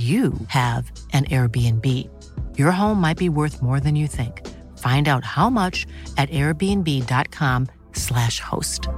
[0.00, 1.86] you have an Airbnb.
[2.56, 4.46] Your home might be worth more than you think.
[4.78, 8.88] Find out how much at airbnb.com/slash host.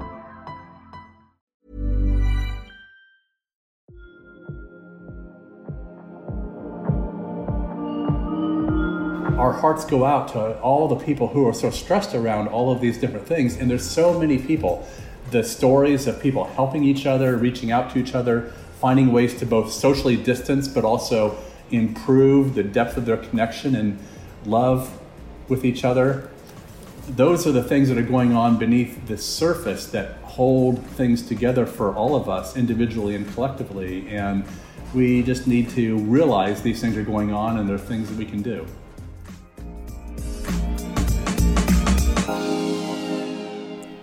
[9.39, 12.81] Our hearts go out to all the people who are so stressed around all of
[12.81, 14.87] these different things, and there's so many people.
[15.33, 19.47] The stories of people helping each other, reaching out to each other, finding ways to
[19.47, 21.39] both socially distance but also
[21.71, 23.97] improve the depth of their connection and
[24.45, 24.99] love
[25.49, 26.29] with each other.
[27.09, 31.65] Those are the things that are going on beneath the surface that hold things together
[31.65, 34.09] for all of us individually and collectively.
[34.09, 34.45] And
[34.93, 38.19] we just need to realize these things are going on and there are things that
[38.19, 38.67] we can do.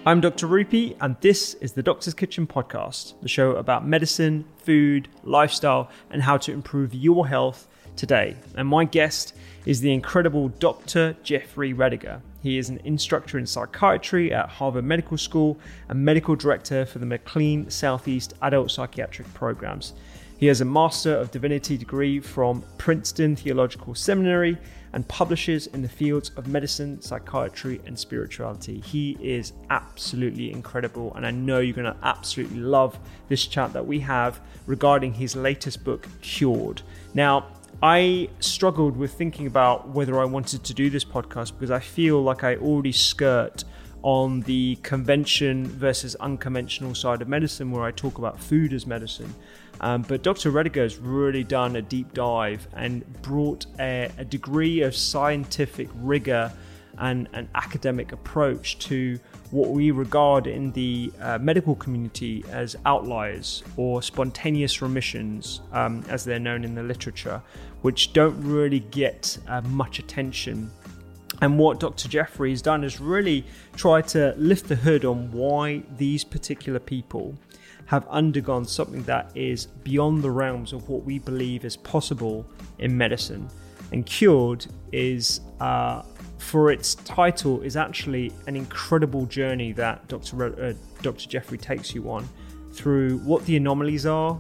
[0.06, 0.48] I'm Dr.
[0.48, 6.24] Rupy, and this is the Doctor's Kitchen podcast, the show about medicine, food, lifestyle, and
[6.24, 8.38] how to improve your health today.
[8.56, 11.18] And my guest is the incredible Dr.
[11.22, 12.22] Jeffrey Rediger.
[12.42, 15.60] He is an instructor in psychiatry at Harvard Medical School
[15.90, 19.94] and medical director for the McLean Southeast Adult Psychiatric Programs.
[20.40, 24.58] He has a Master of Divinity degree from Princeton Theological Seminary
[24.94, 28.80] and publishes in the fields of medicine, psychiatry, and spirituality.
[28.80, 33.86] He is absolutely incredible, and I know you're going to absolutely love this chat that
[33.86, 36.84] we have regarding his latest book, Cured.
[37.14, 37.48] Now,
[37.84, 42.24] I struggled with thinking about whether I wanted to do this podcast because I feel
[42.24, 43.66] like I already skirt
[44.04, 49.36] on the convention versus unconventional side of medicine where I talk about food as medicine.
[49.82, 50.52] Um, but Dr.
[50.52, 56.52] Rediger has really done a deep dive and brought a, a degree of scientific rigor
[56.98, 59.18] and an academic approach to
[59.52, 66.24] what we regard in the uh, medical community as outliers or spontaneous remissions, um, as
[66.24, 67.42] they're known in the literature,
[67.82, 70.70] which don't really get uh, much attention.
[71.42, 72.10] And what Dr.
[72.10, 73.46] Jeffrey has done is really
[73.76, 77.36] try to lift the hood on why these particular people
[77.90, 82.46] have undergone something that is beyond the realms of what we believe is possible
[82.78, 83.50] in medicine.
[83.92, 86.04] And cured is, uh,
[86.38, 90.36] for its title, is actually an incredible journey that Dr.
[90.36, 91.28] Re- uh, Dr.
[91.28, 92.30] Jeffrey takes you on
[92.74, 94.40] through what the anomalies are,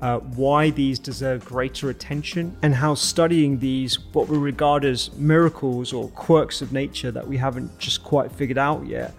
[0.00, 5.92] uh, why these deserve greater attention, and how studying these, what we regard as miracles
[5.92, 9.12] or quirks of nature that we haven't just quite figured out yet,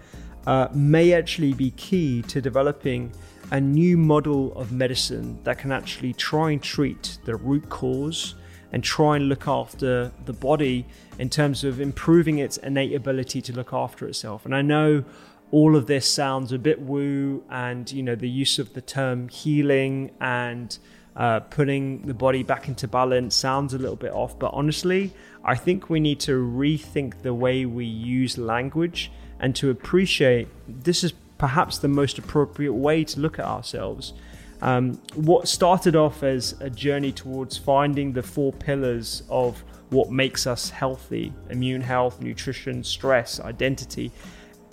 [0.47, 3.11] uh, may actually be key to developing
[3.53, 8.33] a new model of medicine that can actually try and treat the root cause
[8.71, 10.83] and try and look after the body
[11.19, 14.43] in terms of improving its innate ability to look after itself.
[14.45, 15.05] And I know
[15.51, 19.29] all of this sounds a bit woo, and you know the use of the term
[19.29, 20.75] healing and
[21.15, 24.39] uh, putting the body back into balance sounds a little bit off.
[24.39, 25.13] But honestly,
[25.45, 31.03] I think we need to rethink the way we use language and to appreciate this
[31.03, 34.13] is perhaps the most appropriate way to look at ourselves.
[34.61, 40.47] Um, what started off as a journey towards finding the four pillars of what makes
[40.47, 44.09] us healthy immune health, nutrition, stress, identity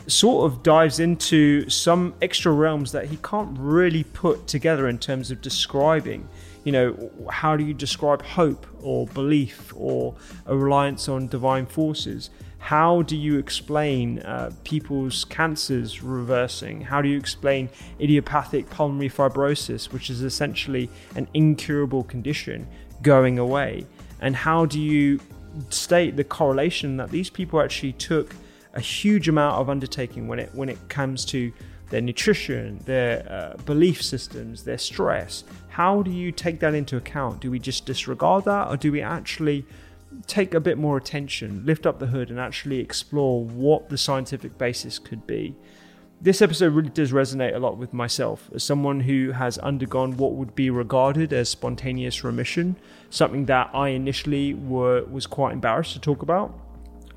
[0.06, 5.32] sort of dives into some extra realms that he can't really put together in terms
[5.32, 6.28] of describing.
[6.62, 10.14] You know, how do you describe hope or belief or
[10.46, 12.30] a reliance on divine forces?
[12.60, 16.82] How do you explain uh, people's cancers reversing?
[16.82, 17.68] How do you explain
[18.00, 22.68] idiopathic pulmonary fibrosis, which is essentially an incurable condition,
[23.02, 23.86] going away?
[24.20, 25.18] And how do you
[25.70, 28.36] state the correlation that these people actually took
[28.74, 31.52] a huge amount of undertaking when it when it comes to
[31.88, 35.42] their nutrition, their uh, belief systems, their stress.
[35.68, 37.40] How do you take that into account?
[37.40, 39.66] Do we just disregard that, or do we actually
[40.26, 44.58] take a bit more attention, lift up the hood, and actually explore what the scientific
[44.58, 45.56] basis could be?
[46.22, 50.32] This episode really does resonate a lot with myself as someone who has undergone what
[50.32, 52.76] would be regarded as spontaneous remission,
[53.08, 56.58] something that I initially were, was quite embarrassed to talk about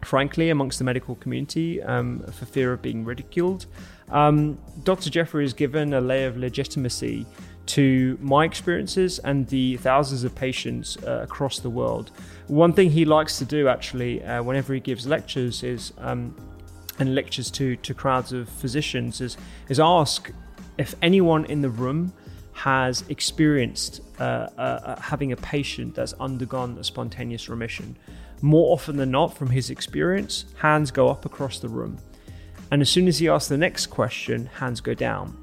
[0.06, 3.66] frankly, amongst the medical community um, for fear of being ridiculed.
[4.10, 5.10] Um, Dr.
[5.10, 7.26] Jeffrey has given a layer of legitimacy
[7.66, 12.12] to my experiences and the thousands of patients uh, across the world.
[12.48, 16.36] One thing he likes to do, actually, uh, whenever he gives lectures, is um,
[17.00, 19.38] and lectures to to crowds of physicians, is
[19.70, 20.32] is ask
[20.78, 22.14] if anyone in the room
[22.52, 27.98] has experienced uh, uh, uh having a patient that's undergone a spontaneous remission.
[28.42, 31.98] More often than not, from his experience, hands go up across the room.
[32.72, 35.43] And as soon as he asks the next question, hands go down.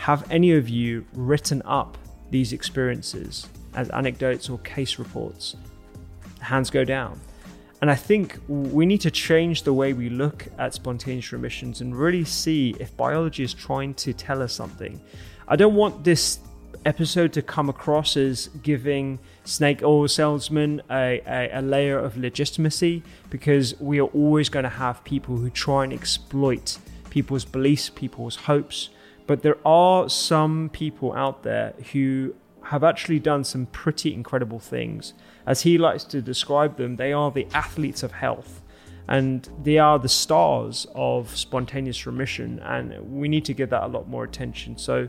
[0.00, 1.98] Have any of you written up
[2.30, 5.56] these experiences as anecdotes or case reports?
[6.40, 7.20] Hands go down.
[7.82, 11.94] And I think we need to change the way we look at spontaneous remissions and
[11.94, 14.98] really see if biology is trying to tell us something.
[15.46, 16.38] I don't want this
[16.86, 23.02] episode to come across as giving snake oil salesman a, a, a, layer of legitimacy
[23.28, 26.78] because we are always going to have people who try and exploit
[27.10, 28.88] people's beliefs, people's hopes.
[29.30, 32.34] But there are some people out there who
[32.64, 35.14] have actually done some pretty incredible things.
[35.46, 38.60] As he likes to describe them, they are the athletes of health
[39.06, 43.86] and they are the stars of spontaneous remission, and we need to give that a
[43.86, 44.76] lot more attention.
[44.76, 45.08] So,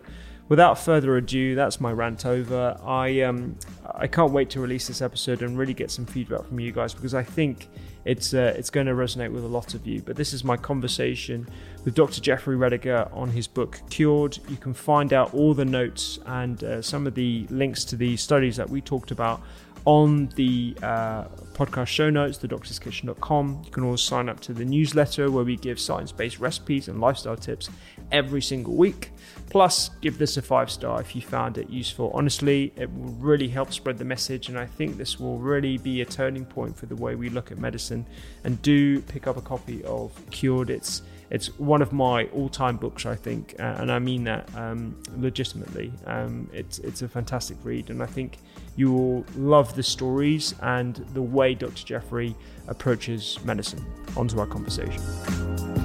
[0.52, 2.78] without further ado, that's my rant over.
[2.86, 3.56] I um,
[3.96, 6.94] I can't wait to release this episode and really get some feedback from you guys
[6.94, 7.70] because I think
[8.04, 10.02] it's uh, it's going to resonate with a lot of you.
[10.02, 11.48] But this is my conversation
[11.86, 12.20] with Dr.
[12.20, 14.40] Jeffrey Rediger on his book Cured.
[14.50, 18.18] You can find out all the notes and uh, some of the links to the
[18.18, 19.42] studies that we talked about
[19.86, 23.62] on the uh, podcast show notes, thedoctorskitchen.com.
[23.66, 27.00] You can also sign up to the newsletter where we give science based recipes and
[27.00, 27.70] lifestyle tips
[28.12, 29.12] every single week.
[29.50, 32.10] Plus, give this a five star if you found it useful.
[32.14, 36.00] Honestly, it will really help spread the message, and I think this will really be
[36.00, 38.06] a turning point for the way we look at medicine.
[38.46, 40.70] And do pick up a copy of Cured.
[40.70, 45.02] It's it's one of my all-time books, I think, uh, and I mean that um,
[45.18, 45.92] legitimately.
[46.06, 48.38] Um, it's it's a fantastic read, and I think
[48.78, 51.86] you will love the stories and the way Dr.
[51.86, 52.36] Jeffrey
[52.68, 53.86] approaches medicine.
[54.16, 55.81] Onto our conversation.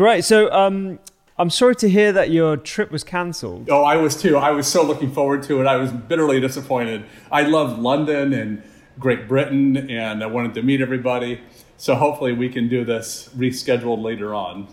[0.00, 0.24] Great.
[0.24, 0.98] So, um,
[1.36, 3.68] I'm sorry to hear that your trip was cancelled.
[3.68, 4.38] Oh, I was too.
[4.38, 5.66] I was so looking forward to it.
[5.66, 7.04] I was bitterly disappointed.
[7.30, 8.62] I loved London and
[8.98, 11.42] Great Britain, and I wanted to meet everybody.
[11.76, 14.68] So hopefully, we can do this rescheduled later on.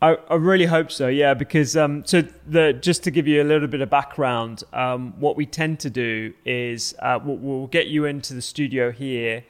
[0.00, 1.08] I, I really hope so.
[1.08, 5.14] Yeah, because um, so the just to give you a little bit of background, um,
[5.18, 9.42] what we tend to do is uh, we'll, we'll get you into the studio here.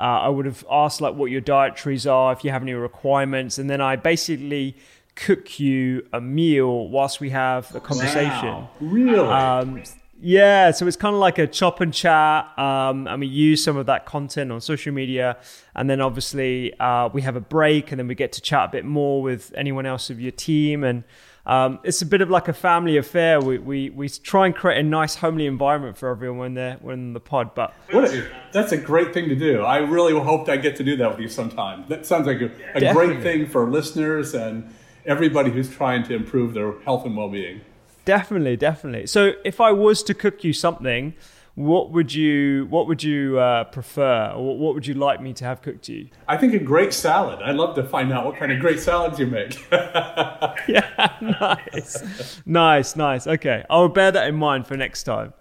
[0.00, 3.58] Uh, I would have asked like what your dietaries are, if you have any requirements,
[3.58, 4.76] and then I basically
[5.14, 8.46] cook you a meal whilst we have a conversation.
[8.46, 8.70] Wow.
[8.80, 9.18] Really?
[9.18, 9.82] Um,
[10.20, 13.76] yeah, so it's kind of like a chop and chat, um, and we use some
[13.76, 15.36] of that content on social media,
[15.76, 18.72] and then obviously uh, we have a break, and then we get to chat a
[18.72, 21.04] bit more with anyone else of your team, and
[21.48, 23.40] um, it's a bit of like a family affair.
[23.40, 26.98] We, we we try and create a nice homely environment for everyone when they're when
[26.98, 27.54] in the pod.
[27.54, 29.62] But a, that's a great thing to do.
[29.62, 31.86] I really hoped I get to do that with you sometime.
[31.88, 34.72] That sounds like a, a great thing for listeners and
[35.06, 37.62] everybody who's trying to improve their health and well-being.
[38.04, 39.06] Definitely, definitely.
[39.06, 41.14] So, if I was to cook you something,
[41.58, 45.44] what would you what would you uh, prefer, or what would you like me to
[45.44, 46.08] have cooked to you?
[46.28, 47.40] I think a great salad.
[47.42, 49.68] I'd love to find out what kind of great salads you make.
[49.72, 53.26] yeah, nice, nice, nice.
[53.26, 55.34] Okay, I'll bear that in mind for next time.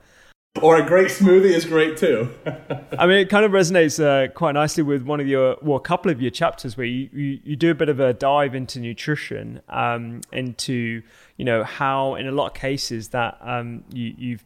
[0.59, 2.33] Or a great smoothie is great too.
[2.97, 5.81] I mean, it kind of resonates uh, quite nicely with one of your, well, a
[5.81, 8.79] couple of your chapters where you, you, you do a bit of a dive into
[8.79, 11.03] nutrition, um, into,
[11.35, 14.43] you know, how in a lot of cases that um, you, you've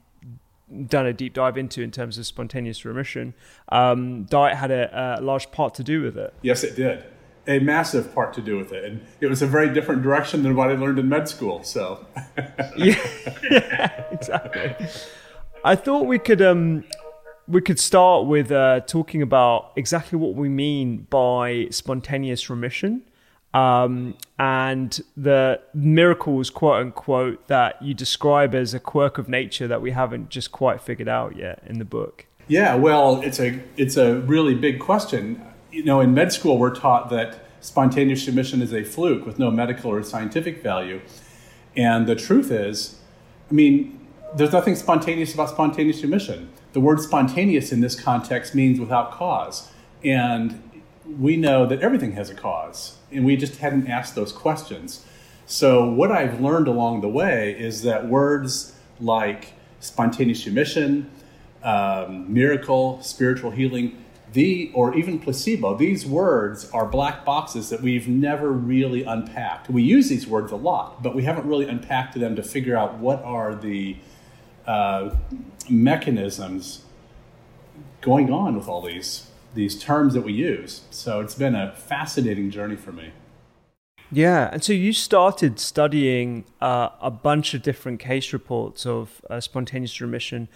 [0.88, 3.34] done a deep dive into in terms of spontaneous remission.
[3.70, 6.34] Um, diet had a, a large part to do with it.
[6.42, 7.04] Yes, it did
[7.48, 8.84] a massive part to do with it.
[8.84, 11.64] And it was a very different direction than what I learned in med school.
[11.64, 12.06] So,
[12.78, 13.00] yeah,
[13.50, 14.88] yeah, exactly.
[15.64, 16.84] I thought we could um,
[17.48, 23.04] we could start with uh, talking about exactly what we mean by spontaneous remission
[23.54, 29.82] um, and the miracles, quote unquote, that you describe as a quirk of nature that
[29.82, 32.26] we haven't just quite figured out yet in the book?
[32.48, 35.42] Yeah, well, it's a it's a really big question.
[35.72, 39.52] You know, in med school, we're taught that spontaneous remission is a fluke with no
[39.52, 41.02] medical or scientific value,
[41.76, 43.00] and the truth is,
[43.50, 44.00] I mean,
[44.36, 46.50] there's nothing spontaneous about spontaneous remission.
[46.74, 49.72] The word spontaneous in this context means without cause,
[50.04, 50.82] and
[51.20, 55.06] we know that everything has a cause and we just hadn't asked those questions.
[55.46, 61.10] So, what I've learned along the way is that words like spontaneous remission,
[61.64, 63.98] um, miracle, spiritual healing,
[64.34, 69.70] the or even placebo, these words are black boxes that we've never really unpacked.
[69.70, 72.98] We use these words a lot, but we haven't really unpacked them to figure out
[72.98, 73.98] what are the
[74.66, 75.16] uh,
[75.70, 76.84] mechanisms
[78.00, 80.82] going on with all these these terms that we use.
[80.90, 83.12] So it's been a fascinating journey for me.
[84.14, 89.40] Yeah, and so you started studying uh, a bunch of different case reports of uh,
[89.40, 90.50] spontaneous remission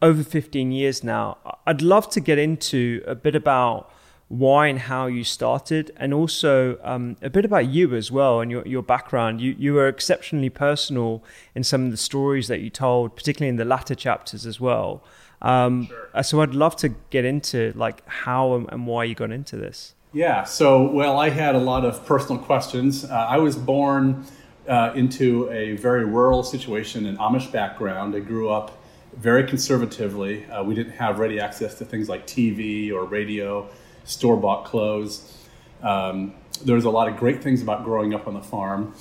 [0.00, 1.36] over 15 years now.
[1.66, 3.92] I'd love to get into a bit about
[4.28, 8.50] why and how you started, and also um, a bit about you as well and
[8.50, 9.40] your, your background.
[9.40, 11.22] You, you were exceptionally personal
[11.54, 15.04] in some of the stories that you told, particularly in the latter chapters as well.
[15.44, 16.08] Um, sure.
[16.14, 19.94] Uh, so I'd love to get into like how and why you got into this.
[20.12, 20.44] Yeah.
[20.44, 23.04] So well, I had a lot of personal questions.
[23.04, 24.24] Uh, I was born
[24.66, 28.14] uh, into a very rural situation, an Amish background.
[28.14, 28.78] I grew up
[29.16, 30.46] very conservatively.
[30.46, 33.68] Uh, we didn't have ready access to things like TV or radio,
[34.04, 35.38] store bought clothes.
[35.82, 36.34] Um,
[36.64, 38.94] there was a lot of great things about growing up on the farm.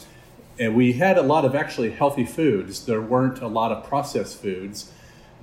[0.60, 2.86] And we had a lot of actually healthy foods.
[2.86, 4.92] There weren't a lot of processed foods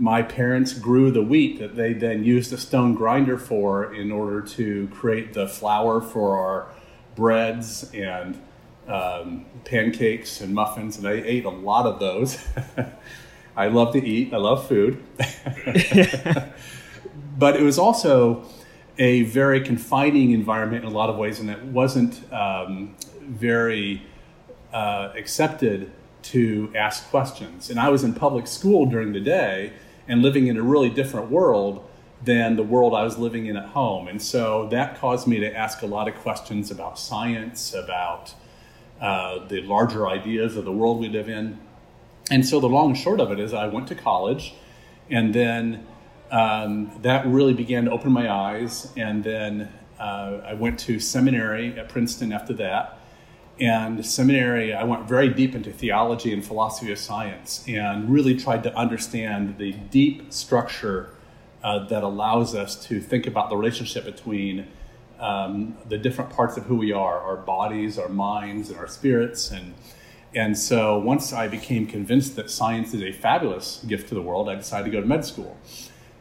[0.00, 4.40] my parents grew the wheat that they then used a stone grinder for in order
[4.40, 6.69] to create the flour for our
[7.14, 8.40] breads and
[8.88, 12.42] um, pancakes and muffins, and I ate a lot of those.
[13.57, 15.04] I love to eat, I love food.
[17.38, 18.49] but it was also
[18.99, 24.02] a very confining environment in a lot of ways, and it wasn't um, very
[24.73, 25.92] uh, accepted
[26.23, 27.69] to ask questions.
[27.69, 29.75] And I was in public school during the day
[30.11, 31.88] and living in a really different world
[32.25, 34.09] than the world I was living in at home.
[34.09, 38.35] And so that caused me to ask a lot of questions about science, about
[39.00, 41.61] uh, the larger ideas of the world we live in.
[42.29, 44.55] And so the long and short of it is I went to college,
[45.09, 45.87] and then
[46.33, 48.93] um, that really began to open my eyes.
[48.97, 52.99] And then uh, I went to seminary at Princeton after that.
[53.61, 58.62] And seminary, I went very deep into theology and philosophy of science and really tried
[58.62, 61.11] to understand the deep structure
[61.62, 64.67] uh, that allows us to think about the relationship between
[65.19, 69.50] um, the different parts of who we are our bodies, our minds, and our spirits.
[69.50, 69.75] And,
[70.35, 74.49] and so once I became convinced that science is a fabulous gift to the world,
[74.49, 75.59] I decided to go to med school.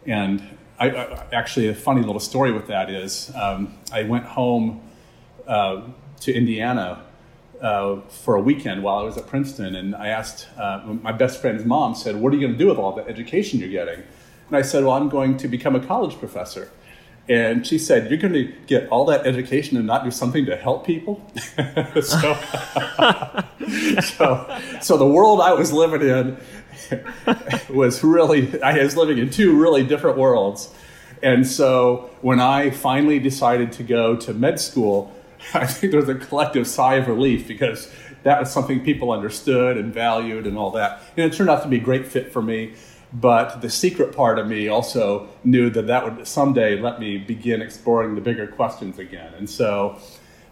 [0.05, 0.43] And
[0.77, 4.81] I, I, actually, a funny little story with that is um, I went home
[5.48, 5.84] uh,
[6.19, 7.05] to Indiana
[7.62, 11.42] uh, for a weekend while I was at Princeton, and I asked uh, my best
[11.42, 14.04] friend's mom said, "What are you going to do with all the education you're getting?"
[14.48, 16.72] And I said, "Well, I'm going to become a college professor."
[17.28, 20.56] And she said, "You're going to get all that education and not do something to
[20.56, 21.22] help people."
[22.01, 22.01] so,
[24.01, 26.38] so, so the world I was living in
[27.70, 30.74] was really I was living in two really different worlds.
[31.22, 35.13] And so when I finally decided to go to med school,
[35.53, 37.91] I think there was a collective sigh of relief because
[38.24, 41.01] that was something people understood and valued and all that.
[41.15, 42.74] And it turned out to be a great fit for me.
[43.12, 47.62] But the secret part of me also knew that that would someday let me begin
[47.62, 49.34] exploring the bigger questions again.
[49.34, 49.98] And so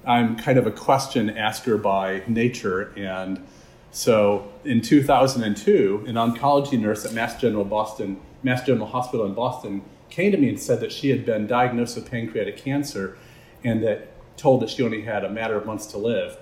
[0.06, 2.94] I'm kind of a question asker by nature.
[2.98, 3.46] And
[3.91, 9.84] so in 2002, an oncology nurse at Mass General Boston, Mass General Hospital in Boston,
[10.10, 13.17] came to me and said that she had been diagnosed with pancreatic cancer
[13.63, 16.38] and that told that she only had a matter of months to live.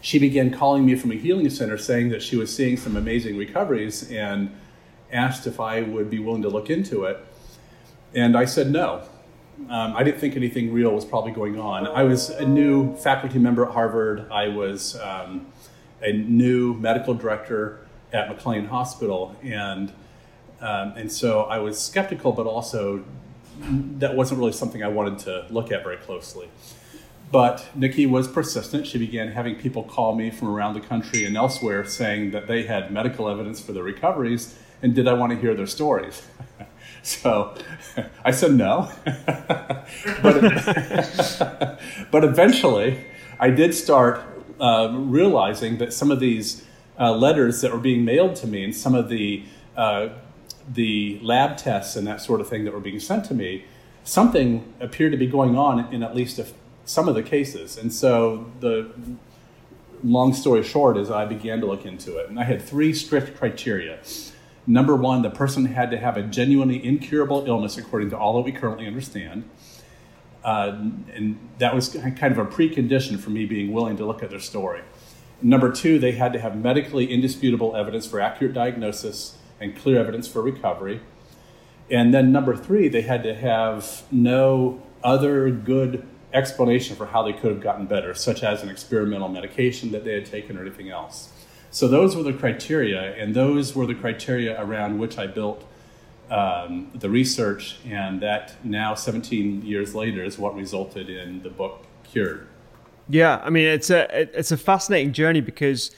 [0.00, 3.36] She began calling me from a healing center saying that she was seeing some amazing
[3.36, 4.54] recoveries and
[5.12, 7.24] asked if I would be willing to look into it.
[8.14, 9.02] And I said no.
[9.68, 11.86] Um, I didn't think anything real was probably going on.
[11.86, 14.30] I was a new faculty member at Harvard.
[14.30, 15.46] I was um,
[16.02, 17.80] a new medical director
[18.12, 19.92] at McLean Hospital, and
[20.60, 23.04] um, and so I was skeptical, but also
[23.98, 26.48] that wasn't really something I wanted to look at very closely.
[27.32, 28.86] But Nikki was persistent.
[28.86, 32.64] She began having people call me from around the country and elsewhere saying that they
[32.64, 36.22] had medical evidence for their recoveries and did I want to hear their stories?
[37.02, 37.54] so
[38.24, 38.90] I said no.
[40.22, 40.40] but,
[42.10, 43.04] but eventually,
[43.40, 44.22] I did start
[44.60, 46.64] uh, realizing that some of these
[46.98, 49.44] uh, letters that were being mailed to me and some of the
[49.76, 50.08] uh,
[50.68, 53.64] the lab tests and that sort of thing that were being sent to me,
[54.04, 56.46] something appeared to be going on in at least a,
[56.84, 57.76] some of the cases.
[57.76, 58.90] And so the
[60.02, 63.36] long story short is I began to look into it, and I had three strict
[63.36, 63.98] criteria.
[64.66, 68.40] Number one, the person had to have a genuinely incurable illness according to all that
[68.40, 69.48] we currently understand.
[70.42, 70.76] Uh,
[71.12, 74.40] and that was kind of a precondition for me being willing to look at their
[74.40, 74.82] story.
[75.42, 80.28] Number two, they had to have medically indisputable evidence for accurate diagnosis and clear evidence
[80.28, 81.00] for recovery.
[81.90, 87.32] And then number three, they had to have no other good explanation for how they
[87.32, 90.90] could have gotten better, such as an experimental medication that they had taken or anything
[90.90, 91.30] else.
[91.70, 95.64] So those were the criteria, and those were the criteria around which I built
[96.30, 101.84] um, the research, and that now, 17 years later, is what resulted in the book
[102.04, 102.46] Cured.
[103.08, 105.92] Yeah, I mean it's a it's a fascinating journey because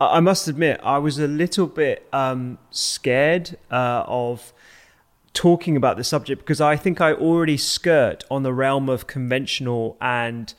[0.00, 4.52] I must admit I was a little bit um, scared uh, of
[5.34, 9.98] talking about the subject because I think I already skirt on the realm of conventional
[10.00, 10.52] and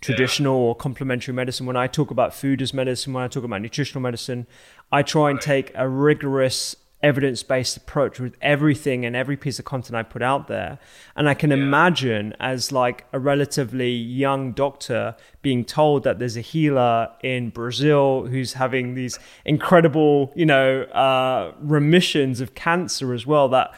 [0.00, 0.66] traditional yeah.
[0.66, 1.66] or complementary medicine.
[1.66, 4.46] When I talk about food as medicine, when I talk about nutritional medicine,
[4.92, 9.64] I try and take a rigorous evidence based approach with everything and every piece of
[9.66, 10.78] content I put out there.
[11.14, 11.58] And I can yeah.
[11.58, 18.26] imagine as like a relatively young doctor being told that there's a healer in Brazil
[18.26, 23.74] who's having these incredible, you know, uh, remissions of cancer as well that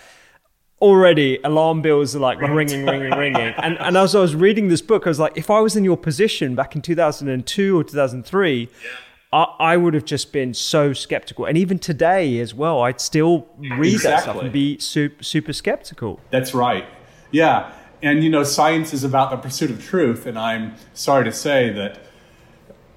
[0.80, 3.54] already alarm bells are like ringing, ringing, ringing.
[3.58, 5.82] And, and as I was reading this book, I was like, if I was in
[5.82, 8.90] your position back in 2002 or 2003, yeah
[9.32, 11.44] I, would have just been so skeptical.
[11.44, 14.10] And even today as well, I'd still read exactly.
[14.10, 16.20] that stuff and be super, super skeptical.
[16.30, 16.86] That's right.
[17.30, 17.72] Yeah.
[18.02, 20.26] And, you know, science is about the pursuit of truth.
[20.26, 21.98] And I'm sorry to say that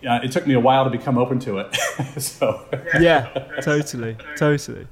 [0.08, 1.76] uh, it took me a while to become open to it.
[2.22, 2.66] so,
[3.00, 3.30] yeah,
[3.62, 4.16] totally.
[4.38, 4.88] Totally.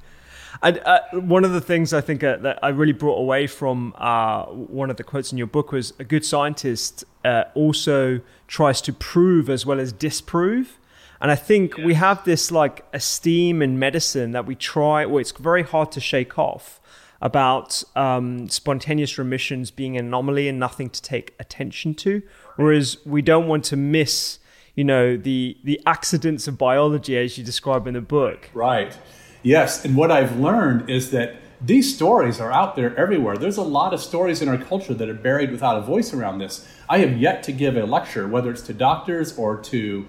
[0.64, 3.94] And uh, one of the things I think uh, that I really brought away from
[3.98, 8.82] uh, one of the quotes in your book was a good scientist uh, also tries
[8.82, 10.80] to prove as well as disprove.
[11.20, 15.32] And I think we have this like esteem in medicine that we try, well, it's
[15.32, 16.80] very hard to shake off
[17.22, 22.22] about um, spontaneous remissions being an anomaly and nothing to take attention to.
[22.56, 24.40] Whereas we don't want to miss,
[24.76, 28.50] you know, the, the accidents of biology as you describe in the book.
[28.54, 28.96] Right.
[29.42, 29.84] Yes.
[29.84, 33.36] And what I've learned is that these stories are out there everywhere.
[33.36, 36.38] There's a lot of stories in our culture that are buried without a voice around
[36.38, 36.68] this.
[36.88, 40.06] I have yet to give a lecture, whether it's to doctors or to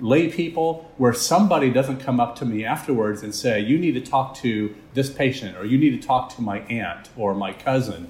[0.00, 4.00] lay people where somebody doesn't come up to me afterwards and say, You need to
[4.00, 8.08] talk to this patient, or you need to talk to my aunt or my cousin.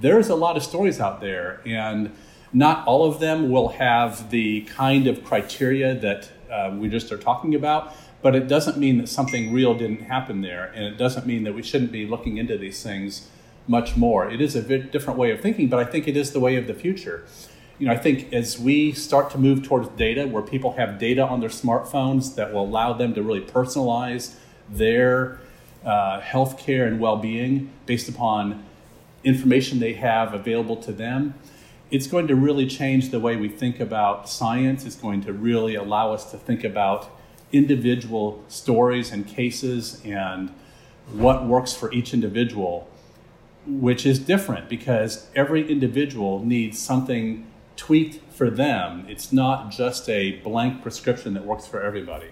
[0.00, 2.14] There's a lot of stories out there, and
[2.52, 7.18] not all of them will have the kind of criteria that uh, we just are
[7.18, 11.26] talking about, but it doesn't mean that something real didn't happen there, and it doesn't
[11.26, 13.28] mean that we shouldn't be looking into these things
[13.66, 14.30] much more.
[14.30, 16.66] It is a different way of thinking, but I think it is the way of
[16.66, 17.24] the future
[17.78, 21.22] you know, I think as we start to move towards data, where people have data
[21.22, 24.34] on their smartphones that will allow them to really personalize
[24.68, 25.38] their
[25.84, 28.64] uh, healthcare and well-being based upon
[29.22, 31.34] information they have available to them,
[31.90, 34.84] it's going to really change the way we think about science.
[34.84, 37.08] It's going to really allow us to think about
[37.52, 40.52] individual stories and cases and
[41.12, 42.88] what works for each individual,
[43.66, 47.47] which is different because every individual needs something
[47.78, 49.06] tweaked for them.
[49.08, 52.28] It's not just a blank prescription that works for everybody.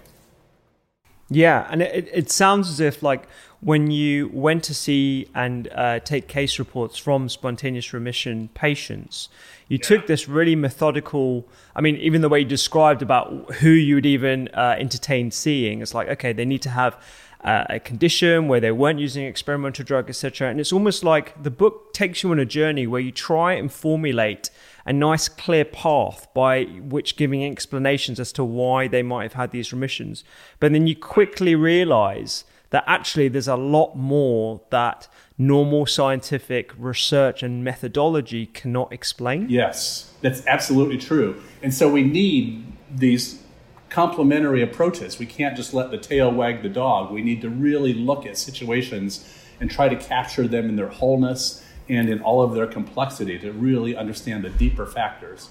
[1.28, 3.26] Yeah, and it, it sounds as if like
[3.60, 9.28] when you went to see and uh, take case reports from spontaneous remission patients,
[9.68, 9.88] you yeah.
[9.88, 11.48] took this really methodical.
[11.74, 15.80] I mean, even the way you described about who you would even uh, entertain seeing,
[15.80, 17.02] it's like okay, they need to have
[17.46, 20.50] uh, a condition where they weren't using experimental drug, etc.
[20.50, 23.72] And it's almost like the book takes you on a journey where you try and
[23.72, 24.50] formulate
[24.84, 29.52] a nice clear path by which giving explanations as to why they might have had
[29.52, 30.24] these remissions.
[30.58, 35.06] But then you quickly realize that actually there's a lot more that
[35.38, 39.48] normal scientific research and methodology cannot explain.
[39.48, 41.40] Yes, that's absolutely true.
[41.62, 43.40] And so we need these
[43.88, 45.18] complementary approaches.
[45.18, 47.12] We can't just let the tail wag the dog.
[47.12, 49.24] We need to really look at situations
[49.60, 53.52] and try to capture them in their wholeness and in all of their complexity to
[53.52, 55.50] really understand the deeper factors.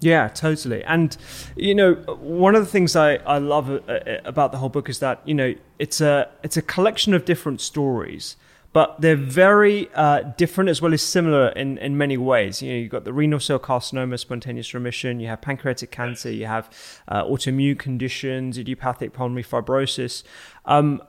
[0.00, 0.84] Yeah, totally.
[0.84, 1.16] And
[1.56, 4.88] you know, one of the things I, I love uh, uh, about the whole book
[4.88, 8.36] is that you know it's a it's a collection of different stories,
[8.76, 12.60] but they're very uh, different as well as similar in, in many ways.
[12.60, 16.44] You know, you've got the renal cell carcinoma, spontaneous remission, you have pancreatic cancer, you
[16.44, 16.68] have
[17.08, 20.24] uh, autoimmune conditions, idiopathic pulmonary fibrosis.
[20.66, 21.00] Um,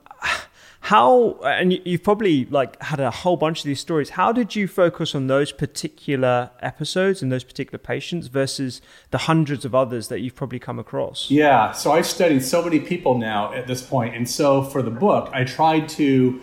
[0.79, 4.67] how and you've probably like had a whole bunch of these stories how did you
[4.67, 10.21] focus on those particular episodes and those particular patients versus the hundreds of others that
[10.21, 14.15] you've probably come across yeah so i've studied so many people now at this point
[14.15, 16.39] and so for the book i tried to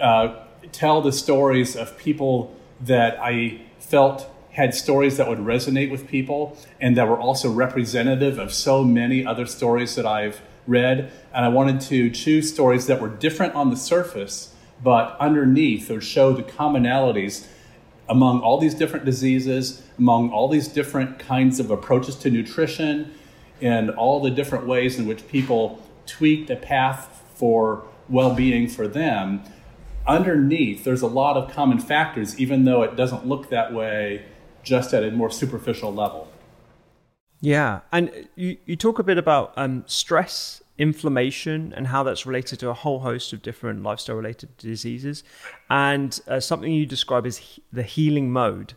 [0.00, 0.41] uh,
[0.72, 6.56] tell the stories of people that i felt had stories that would resonate with people
[6.80, 11.48] and that were also representative of so many other stories that i've read, and I
[11.48, 16.42] wanted to choose stories that were different on the surface, but underneath or show the
[16.42, 17.46] commonalities
[18.08, 23.12] among all these different diseases, among all these different kinds of approaches to nutrition,
[23.60, 28.88] and all the different ways in which people tweak the path for well being for
[28.88, 29.42] them.
[30.06, 34.24] Underneath, there's a lot of common factors, even though it doesn't look that way
[34.62, 36.28] just at a more superficial level.
[37.40, 42.60] Yeah, and you, you talk a bit about um, stress, inflammation, and how that's related
[42.60, 45.24] to a whole host of different lifestyle related diseases,
[45.68, 48.74] and uh, something you describe as he- the healing mode.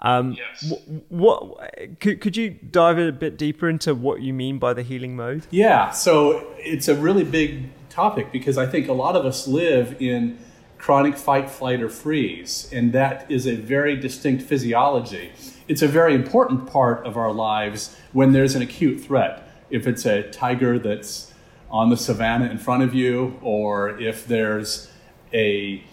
[0.00, 0.72] Um, yes.
[1.08, 4.82] What, what could, could you dive a bit deeper into what you mean by the
[4.82, 5.46] healing mode?
[5.50, 10.00] Yeah, so it's a really big topic because I think a lot of us live
[10.00, 10.38] in
[10.80, 15.30] chronic fight, flight, or freeze, and that is a very distinct physiology
[15.70, 19.48] it's a very important part of our lives when there's an acute threat.
[19.70, 21.32] If it's a tiger that's
[21.70, 24.90] on the savannah in front of you, or if there's
[25.32, 25.84] a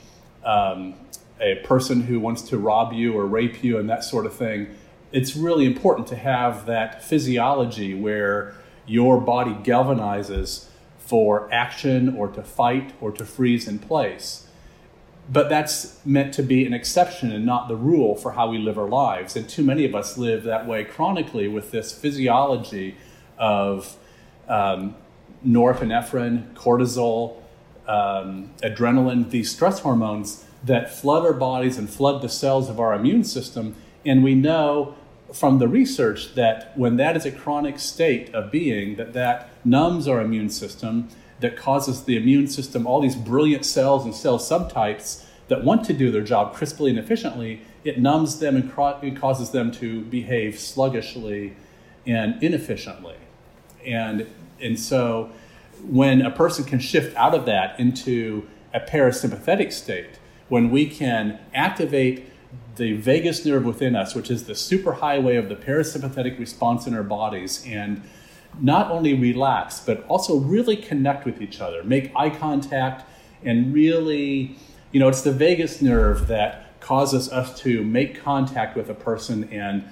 [0.44, 0.96] um,
[1.40, 4.76] a person who wants to rob you or rape you and that sort of thing,
[5.12, 8.56] it's really important to have that physiology where
[8.88, 14.47] your body galvanizes for action or to fight or to freeze in place
[15.30, 18.78] but that's meant to be an exception and not the rule for how we live
[18.78, 19.36] our lives.
[19.36, 22.96] And too many of us live that way chronically with this physiology
[23.38, 23.98] of
[24.48, 24.96] um,
[25.46, 27.42] norepinephrine, cortisol,
[27.88, 32.94] um, adrenaline, these stress hormones that flood our bodies and flood the cells of our
[32.94, 33.76] immune system.
[34.06, 34.96] And we know
[35.34, 40.08] from the research that when that is a chronic state of being, that that numbs
[40.08, 45.24] our immune system that causes the immune system, all these brilliant cells and cell subtypes
[45.48, 49.52] that want to do their job crisply and efficiently, it numbs them and cro- causes
[49.52, 51.56] them to behave sluggishly
[52.06, 53.16] and inefficiently.
[53.86, 54.28] And,
[54.62, 55.32] and so
[55.88, 60.20] when a person can shift out of that into a parasympathetic state,
[60.50, 62.26] when we can activate
[62.76, 67.04] the vagus nerve within us, which is the superhighway of the parasympathetic response in our
[67.04, 68.02] bodies, and
[68.62, 73.06] not only relax, but also really connect with each other, make eye contact,
[73.44, 74.56] and really,
[74.92, 79.50] you know, it's the vagus nerve that causes us to make contact with a person
[79.52, 79.84] and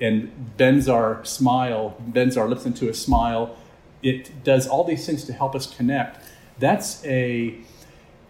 [0.00, 3.56] and bends our smile, bends our lips into a smile.
[4.02, 6.24] It does all these things to help us connect.
[6.58, 7.58] That's a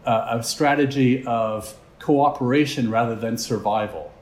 [0.07, 4.12] a strategy of cooperation rather than survival.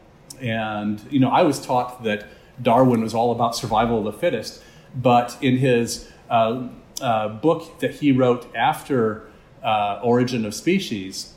[0.41, 2.27] And you know, I was taught that
[2.61, 4.63] Darwin was all about survival of the fittest
[4.95, 6.69] but in his uh,
[7.01, 9.29] uh, book that he wrote after
[9.63, 11.35] uh, Origin of Species,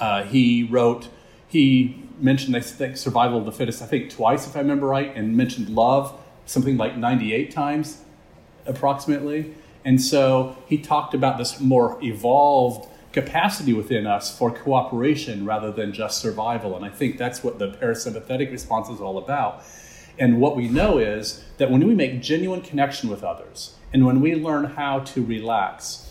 [0.00, 1.08] uh, he wrote,
[1.48, 5.14] he mentioned, I think, survival of the fittest, I think twice, if I remember right,
[5.14, 8.02] and mentioned love something like 98 times
[8.66, 9.54] approximately.
[9.84, 15.92] And so he talked about this more evolved capacity within us for cooperation rather than
[15.92, 16.76] just survival.
[16.76, 19.64] And I think that's what the parasympathetic response is all about.
[20.22, 24.20] And what we know is that when we make genuine connection with others and when
[24.20, 26.08] we learn how to relax,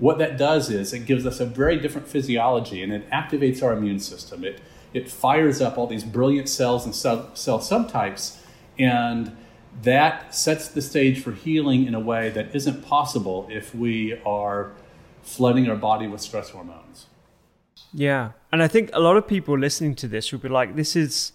[0.00, 3.72] what that does is it gives us a very different physiology and it activates our
[3.72, 4.42] immune system.
[4.42, 4.60] It,
[4.92, 8.38] it fires up all these brilliant cells and cell, cell subtypes,
[8.80, 9.36] and
[9.80, 14.72] that sets the stage for healing in a way that isn't possible if we are
[15.22, 17.06] flooding our body with stress hormones.
[17.94, 18.32] Yeah.
[18.50, 21.30] And I think a lot of people listening to this would be like, this is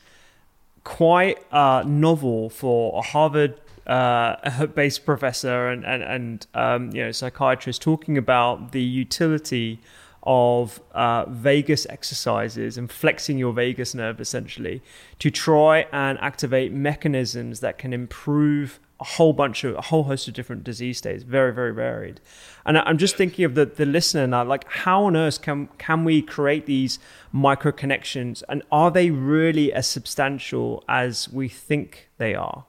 [0.88, 7.12] quite uh, novel for a Harvard uh, based professor and and, and um, you know
[7.12, 9.82] psychiatrist talking about the utility
[10.24, 14.82] of uh, vagus exercises and flexing your vagus nerve essentially
[15.20, 20.28] to try and activate mechanisms that can improve a whole bunch of a whole host
[20.28, 22.20] of different disease states, very very varied.
[22.66, 26.04] And I'm just thinking of the the listener now, like how on earth can can
[26.04, 27.00] we create these
[27.32, 32.66] micro connections, and are they really as substantial as we think they are?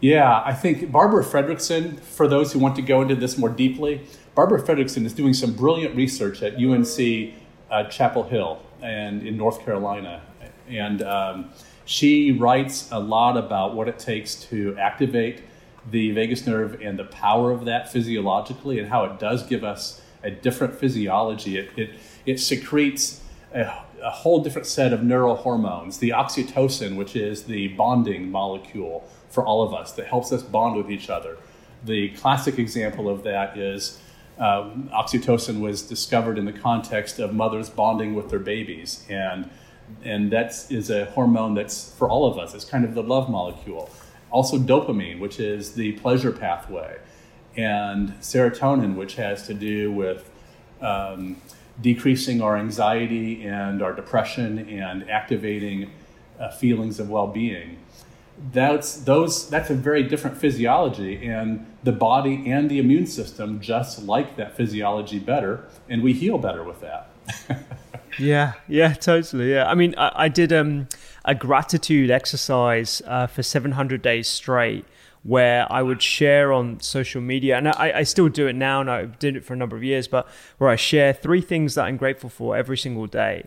[0.00, 4.04] Yeah, I think Barbara Fredrickson, for those who want to go into this more deeply,
[4.34, 7.34] Barbara Fredrickson is doing some brilliant research at UNC
[7.70, 10.22] uh, Chapel Hill and in North Carolina,
[10.68, 11.50] and um,
[11.84, 15.42] she writes a lot about what it takes to activate
[15.90, 20.00] the vagus nerve and the power of that physiologically, and how it does give us
[20.22, 21.58] a different physiology.
[21.58, 21.90] It it,
[22.26, 23.20] it secretes
[23.54, 23.62] a,
[24.02, 29.44] a whole different set of neural hormones, the oxytocin, which is the bonding molecule for
[29.44, 31.38] all of us that helps us bond with each other.
[31.84, 33.98] The classic example of that is
[34.38, 39.50] um, oxytocin was discovered in the context of mothers bonding with their babies, and
[40.04, 42.54] and that is a hormone that's for all of us.
[42.54, 43.90] It's kind of the love molecule.
[44.32, 46.98] Also, dopamine, which is the pleasure pathway,
[47.56, 50.28] and serotonin, which has to do with
[50.80, 51.36] um,
[51.80, 55.90] decreasing our anxiety and our depression and activating
[56.38, 57.78] uh, feelings of well-being.
[58.52, 64.02] That's those that's a very different physiology and the body and the immune system just
[64.02, 67.10] like that physiology better and we heal better with that.
[68.18, 69.70] Yeah yeah totally yeah.
[69.70, 70.88] I mean i, I did um,
[71.24, 74.84] a gratitude exercise uh, for 700 days straight
[75.22, 78.90] where I would share on social media, and I, I, still do it now, and
[78.90, 80.26] I did it for a number of years, but
[80.58, 83.46] where I share three things that I'm grateful for every single day.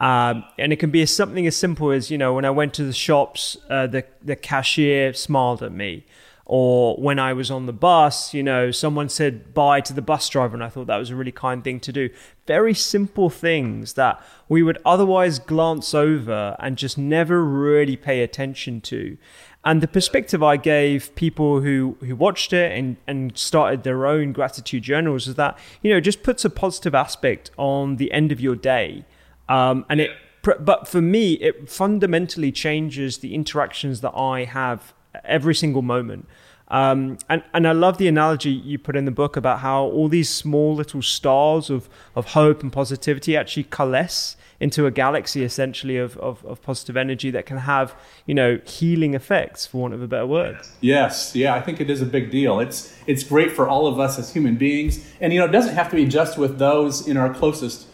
[0.00, 2.84] Um, and it can be something as simple as, you know, when I went to
[2.84, 6.04] the shops, uh, the, the cashier smiled at me.
[6.44, 10.28] Or when I was on the bus, you know, someone said bye to the bus
[10.28, 12.10] driver, and I thought that was a really kind thing to do.
[12.46, 18.80] Very simple things that we would otherwise glance over and just never really pay attention
[18.82, 19.16] to.
[19.64, 24.32] And the perspective I gave people who, who watched it and, and started their own
[24.32, 28.40] gratitude journals is that, you know, just puts a positive aspect on the end of
[28.40, 29.04] your day
[29.48, 30.10] um, and it,
[30.42, 34.92] but for me, it fundamentally changes the interactions that I have
[35.24, 36.26] every single moment.
[36.68, 40.08] Um, and, and I love the analogy you put in the book about how all
[40.08, 45.98] these small little stars of, of hope and positivity actually coalesce into a galaxy essentially
[45.98, 47.94] of, of, of, positive energy that can have,
[48.26, 50.56] you know, healing effects for want of a better word.
[50.80, 52.60] Yes, yeah, I think it is a big deal.
[52.60, 55.04] It's it's great for all of us as human beings.
[55.20, 57.88] And you know, it doesn't have to be just with those in our closest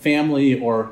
[0.00, 0.90] family or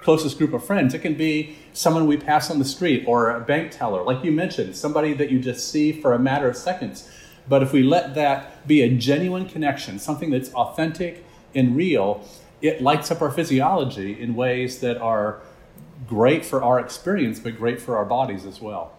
[0.00, 0.92] closest group of friends.
[0.92, 4.30] It can be someone we pass on the street or a bank teller, like you
[4.30, 7.10] mentioned, somebody that you just see for a matter of seconds.
[7.48, 12.22] But if we let that be a genuine connection, something that's authentic and real,
[12.60, 15.40] it lights up our physiology in ways that are
[16.06, 18.92] great for our experience, but great for our bodies as well.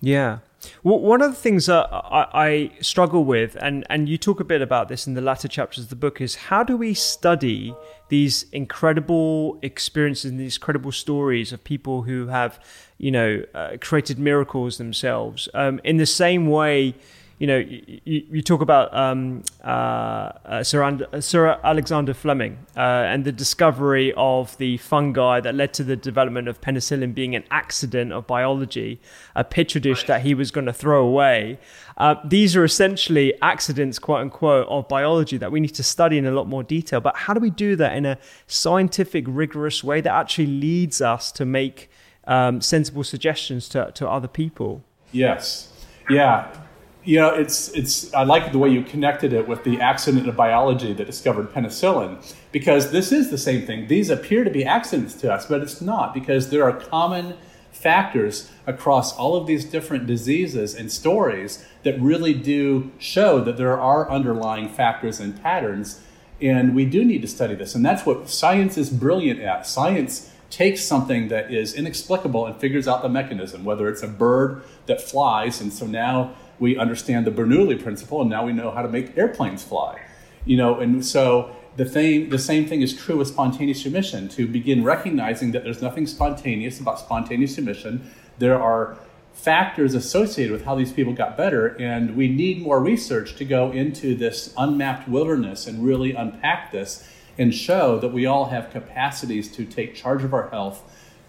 [0.00, 0.38] Yeah.
[0.82, 4.62] One of the things that I, I, struggle with, and, and you talk a bit
[4.62, 7.74] about this in the latter chapters of the book, is how do we study
[8.08, 12.60] these incredible experiences and these incredible stories of people who have,
[12.98, 16.94] you know, uh, created miracles themselves um, in the same way
[17.42, 18.00] you know, you,
[18.30, 24.14] you talk about um, uh, uh, Sir, And- Sir, Alexander Fleming uh, and the discovery
[24.16, 29.00] of the fungi that led to the development of penicillin being an accident of biology,
[29.34, 31.58] a petri dish that he was going to throw away.
[31.96, 36.26] Uh, these are essentially accidents, quote unquote, of biology that we need to study in
[36.26, 37.00] a lot more detail.
[37.00, 41.32] But how do we do that in a scientific, rigorous way that actually leads us
[41.32, 41.90] to make
[42.24, 44.84] um, sensible suggestions to, to other people?
[45.10, 45.72] Yes.
[46.08, 46.56] Yeah
[47.04, 48.12] you know, it's it's.
[48.14, 52.24] I like the way you connected it with the accident of biology that discovered penicillin,
[52.52, 53.88] because this is the same thing.
[53.88, 57.34] These appear to be accidents to us, but it's not because there are common
[57.72, 63.80] factors across all of these different diseases and stories that really do show that there
[63.80, 66.00] are underlying factors and patterns,
[66.40, 67.74] and we do need to study this.
[67.74, 69.66] And that's what science is brilliant at.
[69.66, 74.62] Science takes something that is inexplicable and figures out the mechanism, whether it's a bird
[74.86, 78.82] that flies, and so now we understand the Bernoulli principle, and now we know how
[78.82, 80.00] to make airplanes fly.
[80.44, 84.28] You know, and so the thing, the same thing is true with spontaneous remission.
[84.28, 88.96] To begin recognizing that there's nothing spontaneous about spontaneous remission, there are
[89.32, 93.72] factors associated with how these people got better, and we need more research to go
[93.72, 99.50] into this unmapped wilderness and really unpack this and show that we all have capacities
[99.50, 100.80] to take charge of our health,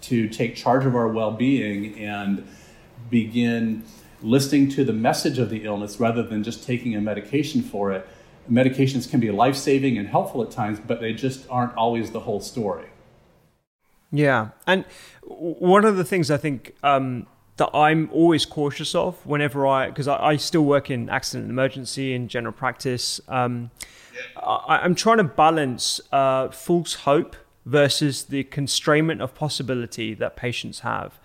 [0.02, 2.46] to take charge of our well-being, and
[3.10, 3.82] begin
[4.24, 8.08] listening to the message of the illness rather than just taking a medication for it.
[8.50, 12.20] Medications can be life saving and helpful at times, but they just aren't always the
[12.20, 12.88] whole story.
[14.10, 14.50] Yeah.
[14.66, 14.84] And
[15.22, 20.08] one of the things I think um, that I'm always cautious of whenever I, because
[20.08, 23.70] I, I, still work in accident and emergency and general practice, um,
[24.36, 30.80] I, am trying to balance uh, false hope versus the constrainment of possibility that patients
[30.80, 31.18] have.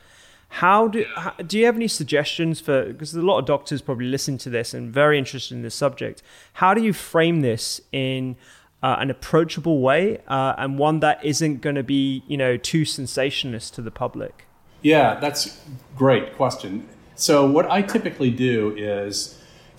[0.50, 1.06] How do
[1.46, 4.74] do you have any suggestions for because a lot of doctors probably listen to this
[4.74, 6.24] and very interested in this subject?
[6.54, 8.36] How do you frame this in
[8.82, 12.84] uh, an approachable way uh, and one that isn't going to be, you know, too
[12.84, 14.46] sensationalist to the public?
[14.82, 15.62] Yeah, that's
[15.96, 16.88] great question.
[17.16, 19.38] So what I typically do is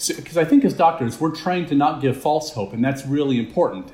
[0.09, 3.39] because I think as doctors we're trained to not give false hope, and that's really
[3.39, 3.93] important.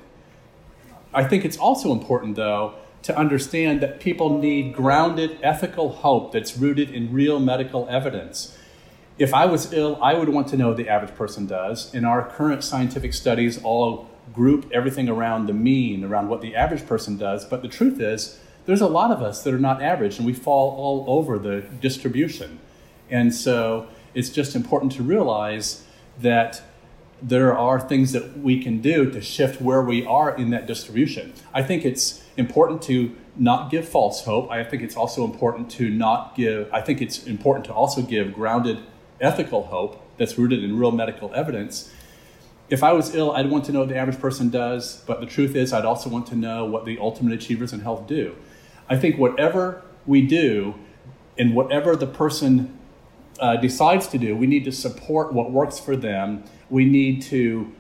[1.15, 2.75] I think it's also important though
[3.07, 8.59] to understand that people need grounded ethical hope that's rooted in real medical evidence.
[9.17, 11.95] If I was ill, I would want to know the average person does.
[11.95, 16.85] In our current scientific studies, all group everything around the mean, around what the average
[16.85, 17.45] person does.
[17.45, 20.33] But the truth is, there's a lot of us that are not average, and we
[20.33, 22.59] fall all over the distribution.
[23.09, 25.85] And so it's just important to realize
[26.19, 26.61] that
[27.23, 31.33] there are things that we can do to shift where we are in that distribution.
[31.55, 34.51] I think it's important to not give false hope.
[34.51, 38.33] I think it's also important to not give, I think it's important to also give
[38.33, 38.79] grounded
[39.21, 41.93] ethical hope that's rooted in real medical evidence.
[42.69, 45.27] If I was ill, I'd want to know what the average person does, but the
[45.27, 48.37] truth is, I'd also want to know what the ultimate achievers in health do.
[48.89, 50.75] I think whatever we do
[51.39, 52.76] and whatever the person
[53.41, 56.45] uh, decides to do, we need to support what works for them.
[56.71, 57.73] We need to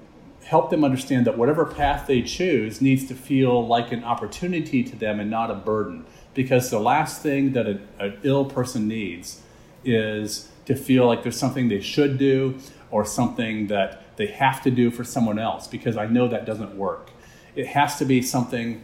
[0.44, 4.94] help them understand that whatever path they choose needs to feel like an opportunity to
[4.96, 6.04] them and not a burden.
[6.34, 9.42] Because the last thing that a, an ill person needs
[9.84, 12.58] is to feel like there's something they should do
[12.90, 16.76] or something that they have to do for someone else, because I know that doesn't
[16.76, 17.10] work.
[17.54, 18.82] It has to be something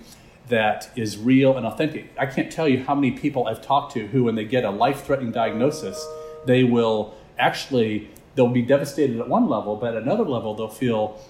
[0.48, 2.10] that is real and authentic.
[2.18, 4.70] I can't tell you how many people I've talked to who, when they get a
[4.70, 6.04] life threatening diagnosis,
[6.46, 11.20] they will actually they'll be devastated at one level, but at another level they'll feel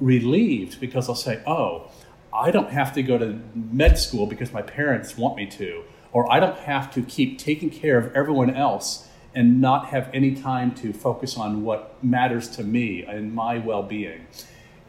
[0.00, 1.90] relieved because they'll say, "Oh,
[2.32, 5.82] I don't have to go to med school because my parents want me to,
[6.12, 10.34] or I don't have to keep taking care of everyone else and not have any
[10.34, 14.26] time to focus on what matters to me and my well-being."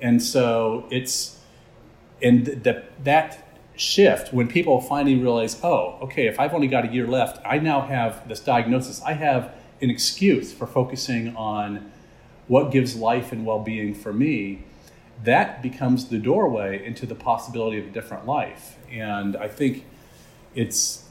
[0.02, 1.39] And so it's
[2.22, 3.48] and that that
[3.80, 7.60] shift when people finally realize, oh, okay, if I've only got a year left, I
[7.60, 9.02] now have this diagnosis.
[9.02, 11.89] I have an excuse for focusing on
[12.48, 14.65] what gives life and well being for me.
[15.24, 18.78] That becomes the doorway into the possibility of a different life.
[18.92, 19.86] And I think
[20.54, 21.06] it's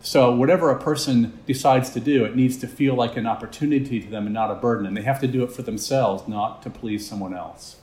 [0.00, 4.08] so, whatever a person decides to do, it needs to feel like an opportunity to
[4.08, 4.86] them and not a burden.
[4.86, 7.76] And they have to do it for themselves, not to please someone else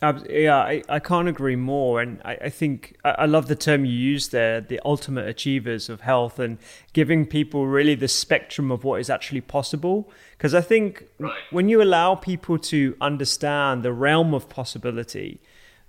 [0.00, 2.00] yeah, I, I can't agree more.
[2.00, 5.88] And I, I think I, I, love the term you used there, the ultimate achievers
[5.88, 6.58] of health, and
[6.92, 10.08] giving people really the spectrum of what is actually possible.
[10.36, 11.32] Because I think right.
[11.50, 15.40] when you allow people to understand the realm of possibility,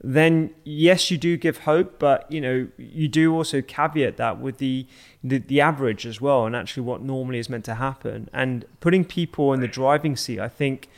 [0.04, 4.58] then yes, you do give hope, but you know you do also caveat that with
[4.58, 4.88] the,
[5.24, 8.30] the, the average as well, and actually what normally is meant to happen.
[8.34, 10.89] And putting people in the driving seat, I think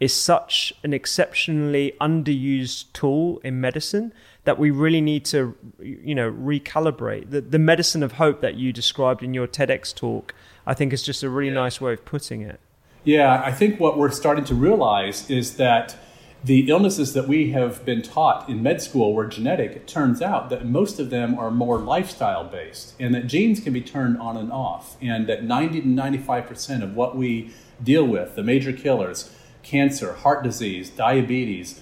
[0.00, 4.12] is such an exceptionally underused tool in medicine
[4.44, 7.30] that we really need to you know recalibrate.
[7.30, 10.34] The, the medicine of hope that you described in your TEDx talk
[10.66, 11.60] I think is just a really yeah.
[11.60, 12.58] nice way of putting it.
[13.04, 15.96] Yeah I think what we're starting to realize is that
[16.42, 19.72] the illnesses that we have been taught in med school were genetic.
[19.72, 23.74] It turns out that most of them are more lifestyle based and that genes can
[23.74, 27.50] be turned on and off and that 90 to 95% of what we
[27.82, 29.30] deal with the major killers
[29.62, 31.80] cancer, heart disease, diabetes,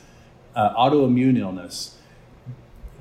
[0.54, 1.96] uh, autoimmune illness.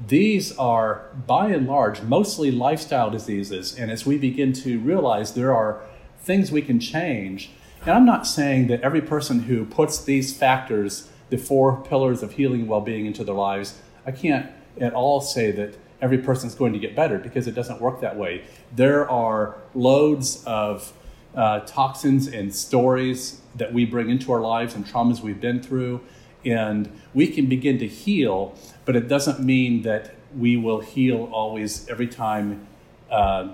[0.06, 3.78] These are, by and large, mostly lifestyle diseases.
[3.78, 5.82] And as we begin to realize there are
[6.20, 7.50] things we can change,
[7.82, 12.34] and I'm not saying that every person who puts these factors, the four pillars of
[12.34, 16.48] healing and well being, into their lives, I can't at all say that every person
[16.48, 18.44] is going to get better because it doesn't work that way.
[18.76, 20.94] There are loads of
[21.36, 26.02] uh, toxins and stories that we bring into our lives and traumas we've been through.
[26.46, 31.88] And we can begin to heal, but it doesn't mean that we will heal always
[31.90, 32.68] every time
[33.10, 33.50] uh,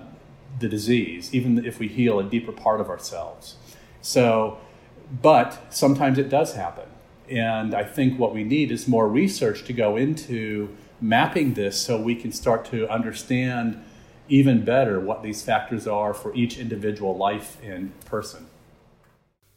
[0.60, 3.56] the disease, even if we heal a deeper part of ourselves.
[4.02, 4.58] So,
[5.22, 6.84] but sometimes it does happen.
[7.28, 12.00] And I think what we need is more research to go into mapping this so
[12.00, 13.82] we can start to understand
[14.28, 18.46] even better what these factors are for each individual life and person.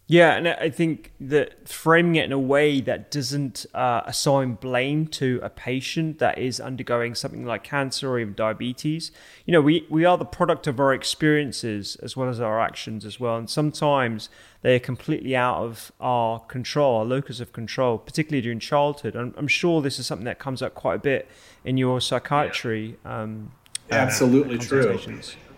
[0.10, 5.08] Yeah, and I think that framing it in a way that doesn't uh, assign blame
[5.08, 9.12] to a patient that is undergoing something like cancer or even diabetes.
[9.46, 13.04] You know, we, we are the product of our experiences as well as our actions
[13.04, 13.36] as well.
[13.36, 14.30] And sometimes
[14.62, 19.14] they are completely out of our control, our locus of control, particularly during childhood.
[19.18, 21.28] I'm, I'm sure this is something that comes up quite a bit
[21.66, 23.52] in your psychiatry um,
[23.92, 25.00] absolutely true.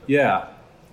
[0.08, 0.48] Yeah.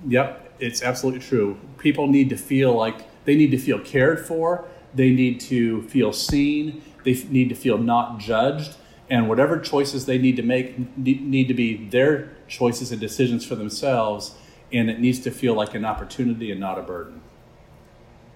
[0.07, 0.55] Yep.
[0.59, 1.59] It's absolutely true.
[1.79, 4.65] People need to feel like they need to feel cared for.
[4.95, 6.83] They need to feel seen.
[7.05, 8.77] They need to feel not judged.
[9.09, 13.55] and whatever choices they need to make need to be their choices and decisions for
[13.55, 14.35] themselves,
[14.73, 17.21] and it needs to feel like an opportunity and not a burden.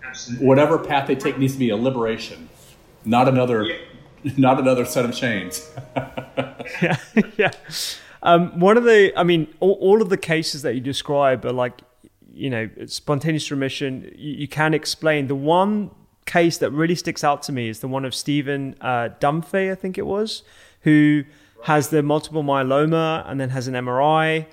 [0.05, 0.46] Absolutely.
[0.46, 2.48] Whatever path they take needs to be a liberation,
[3.05, 4.32] not another, yeah.
[4.36, 5.68] not another set of chains.
[6.82, 6.96] yeah,
[7.36, 7.51] yeah.
[8.22, 11.52] Um, one of the, I mean, all, all, of the cases that you describe are
[11.52, 11.80] like,
[12.32, 14.12] you know, spontaneous remission.
[14.16, 15.90] You, you can explain the one
[16.26, 19.98] case that really sticks out to me is the one of Stephen uh, I think
[19.98, 20.42] it was,
[20.82, 21.24] who
[21.64, 24.46] has the multiple myeloma and then has an MRI,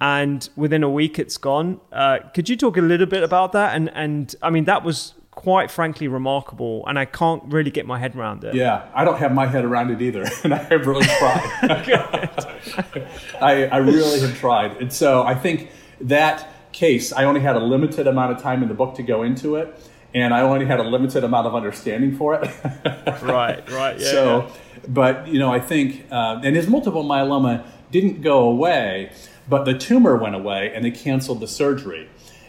[0.00, 1.80] and within a week it's gone.
[1.92, 3.74] Uh, could you talk a little bit about that?
[3.74, 7.98] And and I mean that was quite frankly remarkable, and I can't really get my
[7.98, 8.54] head around it.
[8.54, 11.42] Yeah, I don't have my head around it either, and I have really tried.
[13.40, 15.70] I, I really have tried, and so I think
[16.00, 19.22] that case I only had a limited amount of time in the book to go
[19.22, 19.78] into it
[20.14, 22.42] and I only had a limited amount of understanding for it.
[23.22, 23.98] right, right.
[23.98, 24.80] Yeah, so, yeah.
[24.88, 29.12] but you know, I think, uh, and his multiple myeloma didn't go away,
[29.48, 32.08] but the tumor went away, and they canceled the surgery.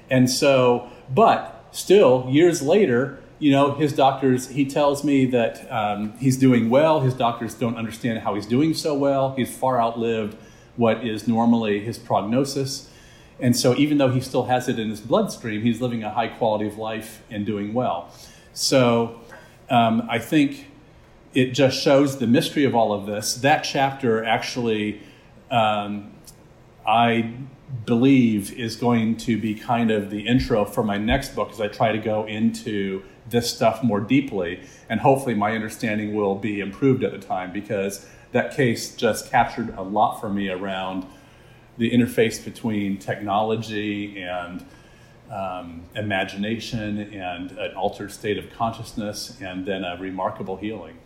[0.10, 6.14] And so, but still, years later, you know, his doctors, he tells me that um,
[6.18, 7.02] he's doing well.
[7.02, 9.36] His doctors don't understand how he's doing so well.
[9.36, 10.38] He's far outlived
[10.78, 12.90] what is normally his prognosis.
[13.40, 16.30] And so, even though he still has it in his bloodstream, he's living a high
[16.30, 18.14] quality of life and doing well.
[18.54, 19.20] So,
[19.70, 20.68] um, I think
[21.34, 23.36] it just shows the mystery of all of this.
[23.36, 25.02] That chapter actually,
[25.50, 26.12] um,
[26.88, 27.34] I
[27.86, 31.68] believe, is going to be kind of the intro for my next book as I
[31.68, 34.62] try to go into this stuff more deeply.
[34.90, 39.74] And hopefully, my understanding will be improved at the time because that case just captured
[39.78, 41.06] a lot for me around
[41.78, 44.66] the interface between technology and
[45.32, 50.98] um, imagination and an altered state of consciousness and then a remarkable healing.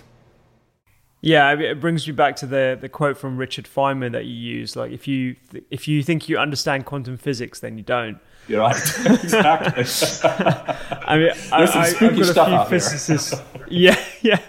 [1.22, 4.76] Yeah, it brings me back to the the quote from Richard Feynman that you use.
[4.76, 5.36] Like, if you
[5.72, 8.20] if you think you understand quantum physics, then you don't.
[8.48, 8.76] You're right.
[9.06, 9.84] exactly.
[10.24, 13.34] I mean, I, I, I've got a few physicists.
[13.68, 14.42] yeah, yeah.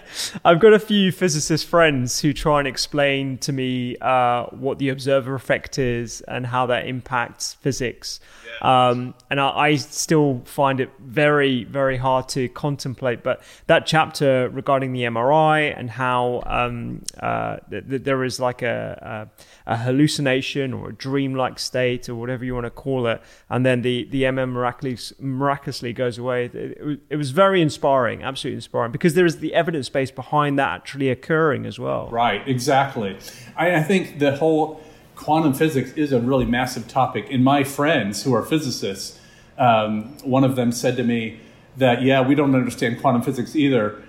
[0.43, 4.89] I've got a few physicist friends who try and explain to me uh, what the
[4.89, 8.19] observer effect is and how that impacts physics.
[8.61, 13.23] Um, and I, I, still find it very, very hard to contemplate.
[13.23, 18.61] But that chapter regarding the MRI and how um, uh, th- th- there is like
[18.61, 19.29] a,
[19.65, 23.65] a, a, hallucination or a dream-like state or whatever you want to call it, and
[23.65, 26.45] then the the MM miraculously, miraculously goes away.
[26.45, 30.57] It, it, it was very inspiring, absolutely inspiring, because there is the evidence base behind
[30.57, 32.03] that actually occurring as well.
[32.09, 33.17] Right, exactly.
[33.55, 34.81] I, I think the whole
[35.15, 37.27] quantum physics is a really massive topic.
[37.29, 39.19] And my friends who are physicists,
[39.57, 41.39] um, one of them said to me
[41.77, 44.01] that, yeah, we don't understand quantum physics either.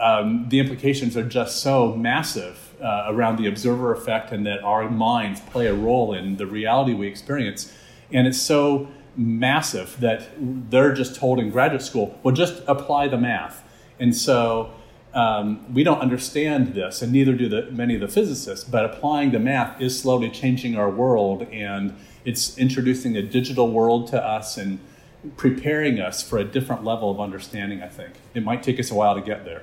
[0.00, 4.90] Um, the implications are just so massive uh, around the observer effect and that our
[4.90, 7.72] minds play a role in the reality we experience.
[8.10, 10.20] And it's so massive that
[10.70, 13.62] they're just told in graduate school, well, just apply the math.
[14.00, 14.72] And so
[15.14, 19.30] um, we don't understand this, and neither do the, many of the physicists, but applying
[19.30, 24.56] the math is slowly changing our world, and it's introducing a digital world to us
[24.56, 24.80] and
[25.36, 28.14] preparing us for a different level of understanding, I think.
[28.34, 29.62] It might take us a while to get there.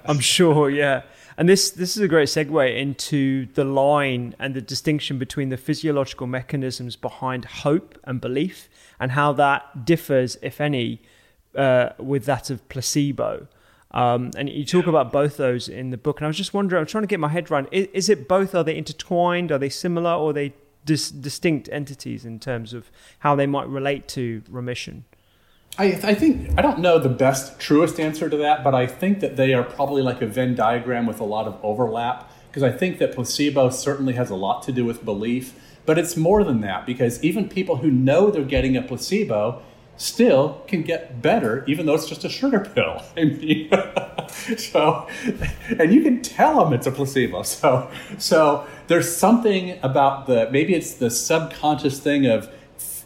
[0.04, 1.02] I'm sure, yeah.
[1.36, 5.56] And this this is a great segue into the line and the distinction between the
[5.56, 8.68] physiological mechanisms behind hope and belief,
[8.98, 11.00] and how that differs, if any,
[11.54, 13.46] uh, with that of placebo.
[13.92, 16.18] Um, and you talk about both those in the book.
[16.18, 18.28] And I was just wondering, I'm trying to get my head around: is, is it
[18.28, 18.54] both?
[18.54, 19.50] Are they intertwined?
[19.50, 20.10] Are they similar?
[20.10, 20.52] Or are they
[20.84, 25.04] dis- distinct entities in terms of how they might relate to remission?
[25.78, 29.20] I, I, think I don't know the best, truest answer to that, but I think
[29.20, 32.32] that they are probably like a Venn diagram with a lot of overlap.
[32.48, 35.54] Because I think that placebo certainly has a lot to do with belief,
[35.86, 36.86] but it's more than that.
[36.86, 39.62] Because even people who know they're getting a placebo
[39.98, 43.02] still can get better, even though it's just a sugar pill.
[43.16, 43.70] I mean,
[44.56, 45.06] so,
[45.78, 47.42] and you can tell them it's a placebo.
[47.42, 52.50] So, so there's something about the maybe it's the subconscious thing of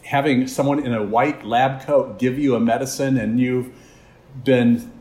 [0.03, 3.73] having someone in a white lab coat give you a medicine, and you've
[4.43, 4.91] been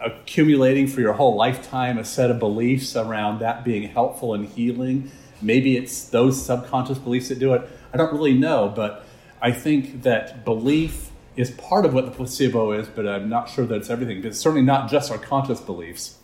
[0.00, 5.10] accumulating for your whole lifetime a set of beliefs around that being helpful and healing.
[5.40, 7.68] Maybe it's those subconscious beliefs that do it.
[7.92, 9.04] I don't really know, but
[9.40, 13.66] I think that belief is part of what the placebo is, but I'm not sure
[13.66, 14.20] that it's everything.
[14.20, 16.18] But it's certainly not just our conscious beliefs.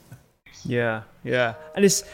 [0.65, 2.05] Yeah, yeah, and it's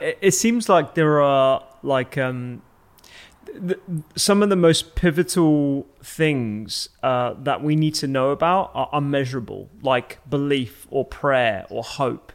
[0.00, 2.62] it, it seems like there are like um,
[4.16, 9.68] some of the most pivotal things uh, that we need to know about are unmeasurable,
[9.82, 12.32] like belief or prayer or hope.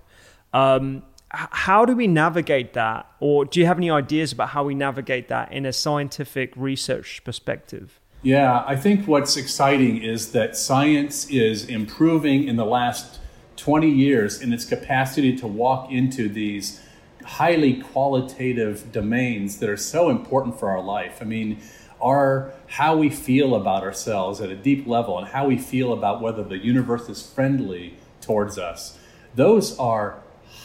[0.54, 1.04] Um,
[1.34, 3.08] how do we navigate that?
[3.20, 7.24] Or do you have any ideas about how we navigate that in a scientific research
[7.24, 8.00] perspective?
[8.24, 13.20] Yeah, I think what's exciting is that science is improving in the last
[13.58, 16.80] 20 years in its capacity to walk into these
[17.26, 21.18] highly qualitative domains that are so important for our life.
[21.20, 21.60] I mean,
[22.02, 26.22] our how we feel about ourselves at a deep level and how we feel about
[26.22, 28.98] whether the universe is friendly towards us.
[29.36, 30.20] Those are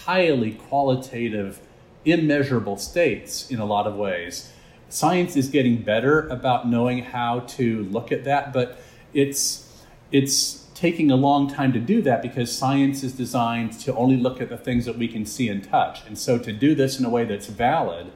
[0.05, 1.59] highly qualitative,
[2.05, 4.53] immeasurable states in a lot of ways.
[4.89, 8.81] Science is getting better about knowing how to look at that, but
[9.13, 9.65] it's
[10.11, 14.41] it's taking a long time to do that because science is designed to only look
[14.41, 16.07] at the things that we can see and touch.
[16.07, 18.13] And so to do this in a way that's valid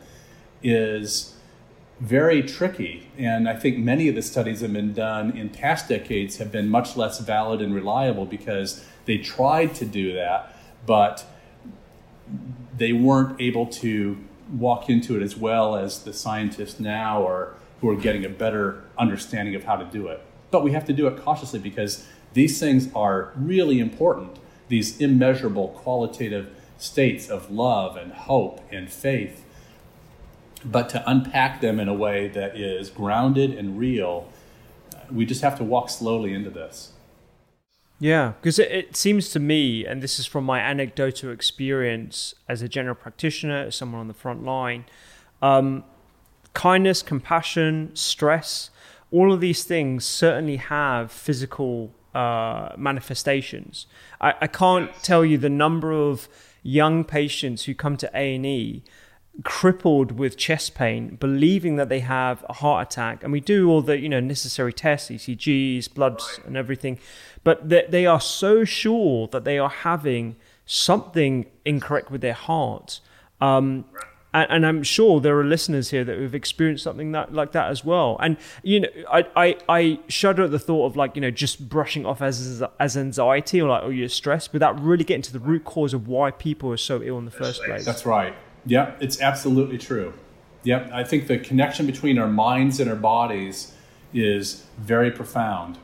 [0.63, 1.35] is
[1.99, 3.11] very tricky.
[3.19, 6.53] And I think many of the studies that have been done in past decades have
[6.53, 10.57] been much less valid and reliable because they tried to do that,
[10.87, 11.25] but
[12.77, 14.19] they weren't able to
[14.53, 18.85] walk into it as well as the scientists now are who are getting a better
[18.97, 20.23] understanding of how to do it.
[20.51, 24.39] But we have to do it cautiously because these things are really important,
[24.69, 29.45] these immeasurable qualitative states of love and hope and faith.
[30.65, 34.29] But to unpack them in a way that is grounded and real,
[35.11, 36.93] we just have to walk slowly into this.
[38.03, 42.61] Yeah, because it, it, seems to me, and this is from my anecdotal experience as
[42.61, 44.87] a general practitioner, as someone on the front line,
[45.41, 45.85] um,
[46.53, 48.71] kindness, compassion, stress,
[49.13, 53.87] all of these things certainly have physical uh, manifestations.
[54.21, 56.29] I, I can't tell you the number of
[56.65, 58.83] young patients who come to A and E
[59.45, 63.81] crippled with chest pain, believing that they have a heart attack, and we do all
[63.81, 66.99] the you know necessary tests, ECGs, bloods, and everything,
[67.45, 73.01] but they, they are so sure that they are having something incorrect with their heart.
[73.41, 73.87] Um,
[74.35, 77.71] and, and, I'm sure there are listeners here that have experienced something that like that
[77.71, 78.17] as well.
[78.21, 81.69] And you know, I, I, I shudder at the thought of like you know just
[81.69, 85.41] brushing off as as anxiety or like oh you're stressed without really getting to the
[85.41, 87.85] root cause of why people are so ill in the first place.
[87.85, 88.35] That's right.
[88.65, 90.15] Yeah, it's absolutely true.
[90.65, 93.75] Yep, I think the connection between our minds and our bodies
[94.15, 95.79] is very profound.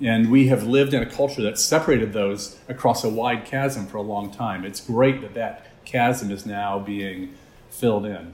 [0.00, 3.98] And we have lived in a culture that separated those across a wide chasm for
[3.98, 4.64] a long time.
[4.64, 7.34] It's great that that chasm is now being
[7.68, 8.32] filled in.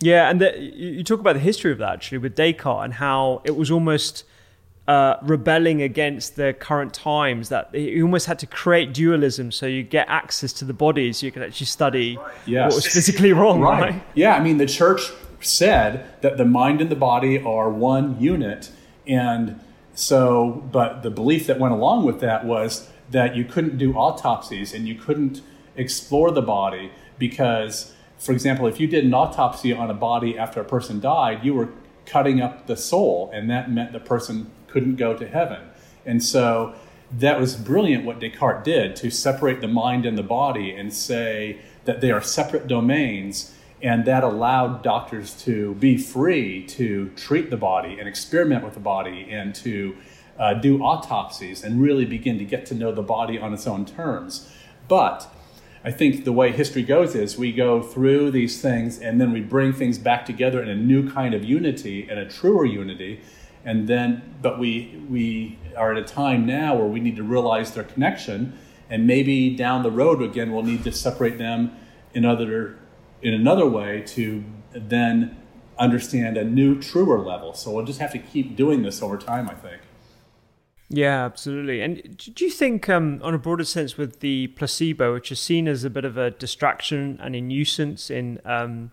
[0.00, 3.40] Yeah, and the, you talk about the history of that actually with Descartes and how
[3.44, 4.24] it was almost
[4.88, 9.82] uh, rebelling against the current times that he almost had to create dualism so you
[9.82, 12.70] get access to the body so you can actually study yes.
[12.70, 13.80] what was physically wrong, right.
[13.80, 14.02] right?
[14.14, 15.10] Yeah, I mean, the church
[15.40, 18.70] said that the mind and the body are one unit.
[19.06, 19.60] And
[19.94, 24.72] so, but the belief that went along with that was that you couldn't do autopsies
[24.74, 25.42] and you couldn't
[25.76, 30.60] explore the body because, for example, if you did an autopsy on a body after
[30.60, 31.70] a person died, you were
[32.04, 35.62] cutting up the soul, and that meant the person couldn't go to heaven.
[36.04, 36.74] And so
[37.18, 41.60] that was brilliant what Descartes did to separate the mind and the body and say
[41.86, 43.54] that they are separate domains.
[43.80, 48.80] And that allowed doctors to be free to treat the body and experiment with the
[48.80, 49.96] body and to
[50.38, 53.86] uh, do autopsies and really begin to get to know the body on its own
[53.86, 54.52] terms.
[54.88, 55.26] But
[55.84, 59.40] I think the way history goes is we go through these things and then we
[59.40, 63.22] bring things back together in a new kind of unity and a truer unity.
[63.66, 67.72] And then, but we, we are at a time now where we need to realize
[67.74, 68.56] their connection.
[68.88, 71.76] And maybe down the road again, we'll need to separate them
[72.14, 72.78] in, other,
[73.20, 75.36] in another way to then
[75.78, 77.52] understand a new, truer level.
[77.54, 79.82] So we'll just have to keep doing this over time, I think.
[80.88, 81.82] Yeah, absolutely.
[81.82, 85.66] And do you think, um, on a broader sense, with the placebo, which is seen
[85.66, 88.92] as a bit of a distraction and a nuisance in um,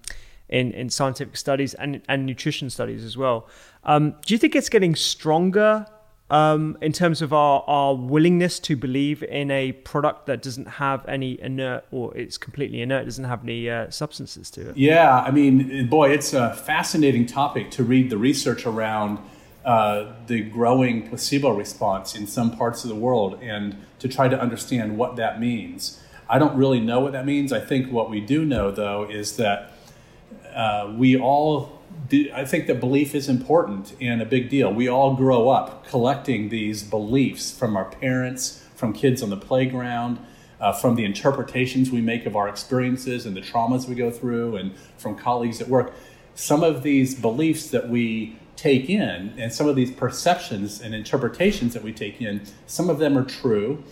[0.54, 3.47] in, in scientific studies and, and nutrition studies as well,
[3.84, 5.88] um, do you think it's getting stronger
[6.30, 11.06] um, in terms of our, our willingness to believe in a product that doesn't have
[11.08, 14.78] any inert or it's completely inert, doesn't have any uh, substances to it?
[14.78, 19.20] Yeah, I mean, boy, it's a fascinating topic to read the research around
[19.66, 24.39] uh, the growing placebo response in some parts of the world and to try to
[24.39, 25.99] understand what that means.
[26.30, 27.51] I don't really know what that means.
[27.51, 29.72] I think what we do know, though, is that
[30.54, 34.74] uh, we all, do, I think that belief is important and a big deal.
[34.74, 40.20] We all grow up collecting these beliefs from our parents, from kids on the playground.
[40.62, 44.56] Uh, from the interpretations we make of our experiences and the traumas we go through,
[44.56, 45.93] and from colleagues at work.
[46.36, 51.74] Some of these beliefs that we take in and some of these perceptions and interpretations
[51.74, 53.84] that we take in some of them are true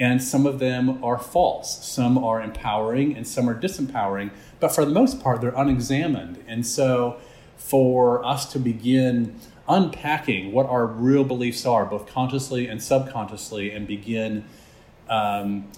[0.00, 1.86] And some of them are false.
[1.86, 4.30] Some are empowering and some are disempowering.
[4.58, 6.42] But for the most part, they're unexamined.
[6.48, 7.18] And so
[7.58, 9.38] for us to begin
[9.68, 14.44] unpacking what our real beliefs are, both consciously and subconsciously, and begin
[15.08, 15.68] um,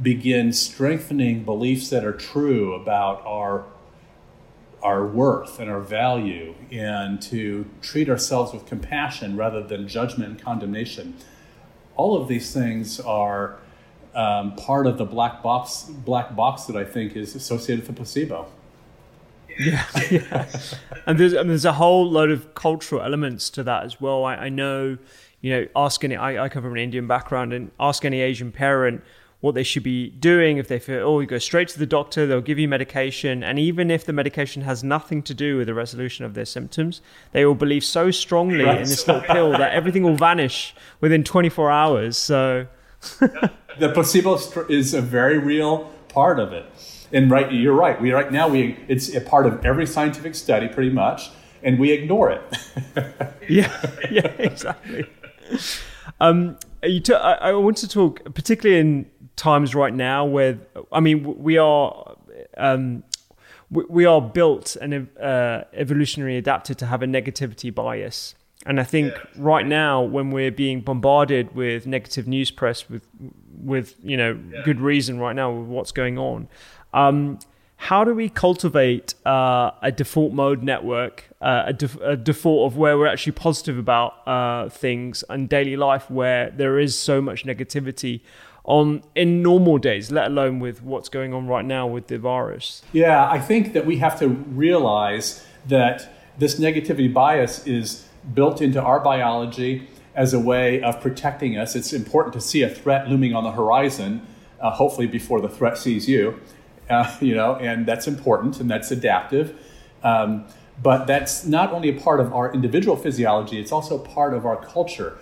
[0.00, 3.64] begin strengthening beliefs that are true about our
[4.80, 10.42] our worth and our value, and to treat ourselves with compassion rather than judgment and
[10.42, 11.16] condemnation.
[11.98, 13.58] All of these things are
[14.14, 18.00] um, part of the black box black box that I think is associated with the
[18.00, 18.48] placebo.
[19.58, 20.46] Yeah, yeah.
[21.06, 24.24] and there's there's a whole load of cultural elements to that as well.
[24.24, 24.96] I, I know,
[25.40, 26.16] you know, ask any.
[26.16, 29.02] I, I come from an Indian background, and ask any Asian parent
[29.40, 32.26] what they should be doing if they feel oh you go straight to the doctor
[32.26, 35.74] they'll give you medication and even if the medication has nothing to do with the
[35.74, 37.00] resolution of their symptoms
[37.32, 38.78] they will believe so strongly right.
[38.78, 42.66] in this little pill that everything will vanish within 24 hours so
[43.78, 46.66] the placebo is a very real part of it
[47.12, 48.00] and right, you're right.
[48.00, 51.30] We right now we it's a part of every scientific study, pretty much,
[51.62, 52.42] and we ignore it.
[53.48, 53.72] yeah,
[54.10, 55.08] yeah, exactly.
[56.20, 60.58] Um, you t- I, I want to talk, particularly in times right now, where
[60.92, 62.16] I mean, we are.
[62.56, 63.04] Um,
[63.70, 68.34] we are built and uh, evolutionary adapted to have a negativity bias.
[68.64, 69.22] And I think yeah.
[69.36, 73.06] right now, when we're being bombarded with negative news press, with
[73.62, 74.62] with you know yeah.
[74.64, 76.48] good reason right now with what's going on,
[76.92, 77.38] um,
[77.76, 82.76] how do we cultivate uh, a default mode network, uh, a, def- a, default of
[82.76, 87.44] where we're actually positive about uh, things and daily life, where there is so much
[87.44, 88.20] negativity
[88.68, 92.82] on in normal days, let alone with what's going on right now with the virus?
[92.92, 96.08] Yeah, I think that we have to realize that
[96.38, 101.74] this negativity bias is built into our biology as a way of protecting us.
[101.74, 104.26] It's important to see a threat looming on the horizon,
[104.60, 106.38] uh, hopefully before the threat sees you
[106.90, 109.58] uh, you know, and that's important and that's adaptive.
[110.02, 110.46] Um,
[110.80, 114.56] but that's not only a part of our individual physiology, it's also part of our
[114.64, 115.18] culture.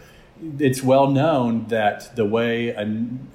[0.59, 2.83] It's well known that the way a,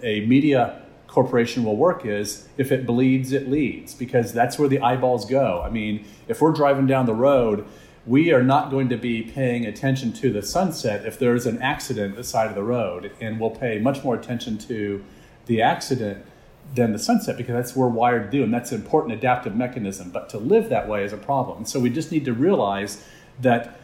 [0.04, 4.80] a media corporation will work is if it bleeds, it leads, because that's where the
[4.80, 5.62] eyeballs go.
[5.66, 7.66] I mean, if we're driving down the road,
[8.06, 12.12] we are not going to be paying attention to the sunset if there's an accident
[12.12, 15.04] at the side of the road, and we'll pay much more attention to
[15.46, 16.26] the accident
[16.74, 19.56] than the sunset because that's what we're wired to do and that's an important adaptive
[19.56, 23.04] mechanism but to live that way is a problem so we just need to realize
[23.42, 23.81] that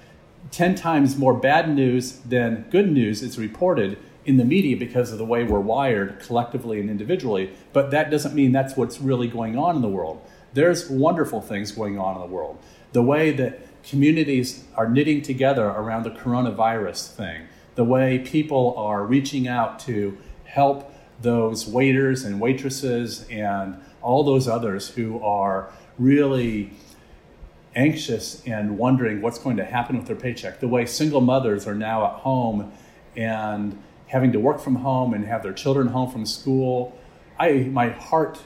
[0.51, 5.17] 10 times more bad news than good news is reported in the media because of
[5.17, 7.51] the way we're wired collectively and individually.
[7.73, 10.21] But that doesn't mean that's what's really going on in the world.
[10.53, 12.59] There's wonderful things going on in the world.
[12.91, 17.47] The way that communities are knitting together around the coronavirus thing.
[17.75, 24.47] The way people are reaching out to help those waiters and waitresses and all those
[24.47, 26.71] others who are really
[27.76, 30.59] anxious and wondering what's going to happen with their paycheck.
[30.59, 32.72] The way single mothers are now at home
[33.15, 36.97] and having to work from home and have their children home from school.
[37.39, 38.39] I my heart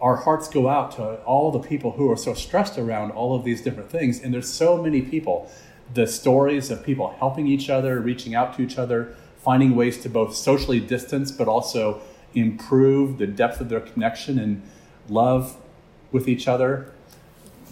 [0.00, 3.44] our hearts go out to all the people who are so stressed around all of
[3.44, 5.48] these different things and there's so many people
[5.94, 10.08] the stories of people helping each other reaching out to each other finding ways to
[10.08, 12.02] both socially distance but also
[12.34, 14.62] improve the depth of their connection and
[15.08, 15.56] love
[16.10, 16.92] with each other.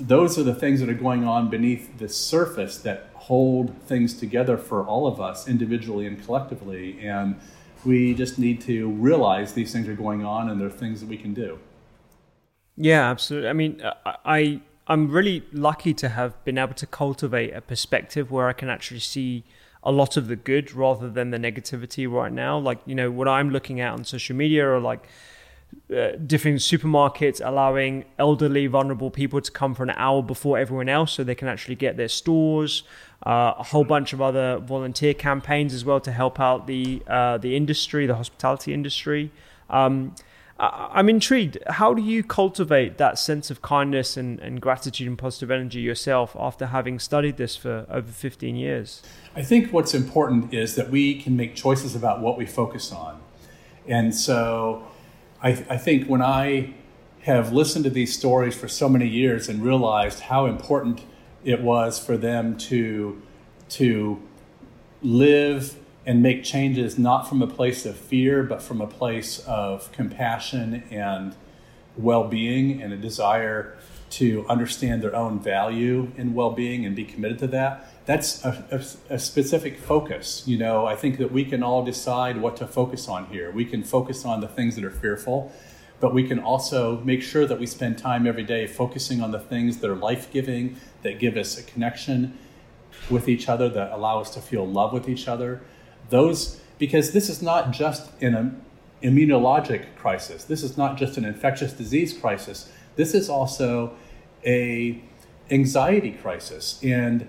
[0.01, 4.57] Those are the things that are going on beneath the surface that hold things together
[4.57, 6.99] for all of us individually and collectively.
[7.01, 7.39] And
[7.85, 11.09] we just need to realize these things are going on and there are things that
[11.09, 11.59] we can do.
[12.77, 13.49] Yeah, absolutely.
[13.49, 13.83] I mean,
[14.25, 18.69] I I'm really lucky to have been able to cultivate a perspective where I can
[18.69, 19.45] actually see
[19.85, 22.59] a lot of the good rather than the negativity right now.
[22.59, 25.07] Like, you know, what I'm looking at on social media or like
[25.95, 31.12] uh, different supermarkets allowing elderly, vulnerable people to come for an hour before everyone else
[31.12, 32.85] so they can actually get their stores.
[33.27, 37.37] Uh, a whole bunch of other volunteer campaigns as well to help out the uh,
[37.39, 39.31] the industry, the hospitality industry.
[39.68, 40.14] Um,
[40.61, 41.57] I'm intrigued.
[41.68, 46.37] How do you cultivate that sense of kindness and, and gratitude and positive energy yourself
[46.39, 49.03] after having studied this for over 15 years?
[49.35, 53.23] I think what's important is that we can make choices about what we focus on.
[53.89, 54.87] And so
[55.43, 56.74] I, I think when I
[57.22, 61.03] have listened to these stories for so many years and realized how important
[61.45, 63.20] it was for them to,
[63.70, 64.20] to
[65.03, 65.76] live
[66.07, 70.82] and make changes not from a place of fear, but from a place of compassion
[70.91, 71.34] and
[71.97, 73.76] well being and a desire
[74.11, 79.15] to understand their own value and well-being and be committed to that that's a, a,
[79.15, 80.43] a, specific focus.
[80.47, 83.51] You know i think that we can all decide what to focus on here.
[83.51, 85.53] We can focus on the things that are fearful
[86.01, 89.39] but we can also make sure that we spend time every day focusing on the
[89.39, 92.39] things that are life-giving that give us a connection
[93.11, 95.61] with each other that allow us to feel love with each other.
[96.09, 98.65] Those because this is not just an
[99.03, 100.45] immunologic crisis.
[100.45, 103.95] This is not just an infectious disease crisis this is also
[104.45, 105.01] a
[105.51, 107.27] anxiety crisis and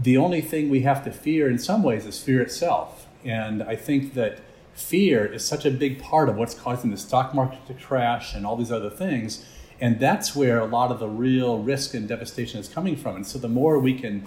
[0.00, 3.06] the only thing we have to fear in some ways is fear itself.
[3.24, 4.40] And i think that
[4.74, 8.46] fear is such a big part of what's causing the stock market to crash and
[8.46, 9.44] all these other things
[9.82, 13.16] and that's where a lot of the real risk and devastation is coming from.
[13.16, 14.24] And so the more we can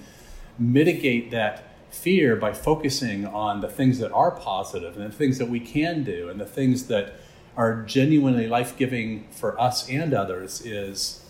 [0.59, 5.47] mitigate that fear by focusing on the things that are positive and the things that
[5.47, 7.13] we can do and the things that
[7.57, 11.23] are genuinely life giving for us and others is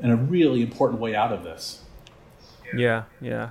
[0.00, 1.82] in a really important way out of this.
[2.74, 3.50] Yeah, yeah.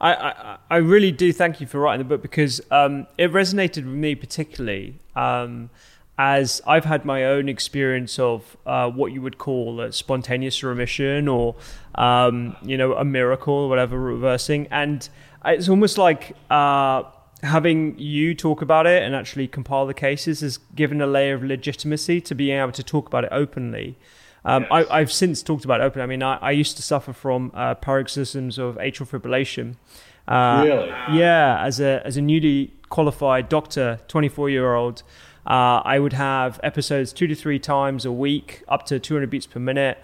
[0.00, 3.84] I, I, I really do thank you for writing the book because um, it resonated
[3.84, 5.70] with me particularly um,
[6.18, 11.26] as I've had my own experience of uh, what you would call a spontaneous remission
[11.26, 11.56] or
[11.96, 15.08] um, you know a miracle or whatever reversing, and
[15.44, 17.02] it's almost like uh,
[17.44, 21.44] having you talk about it and actually compile the cases has given a layer of
[21.44, 23.96] legitimacy to being able to talk about it openly.
[24.44, 24.86] Um, yes.
[24.90, 26.02] I, have since talked about it openly.
[26.02, 29.76] I mean, I, I used to suffer from uh, paroxysms of atrial fibrillation.
[30.26, 31.18] Uh, really?
[31.18, 35.02] Yeah, as a as a newly qualified doctor, 24 year old.
[35.46, 39.46] Uh, I would have episodes two to three times a week, up to 200 beats
[39.46, 39.98] per minute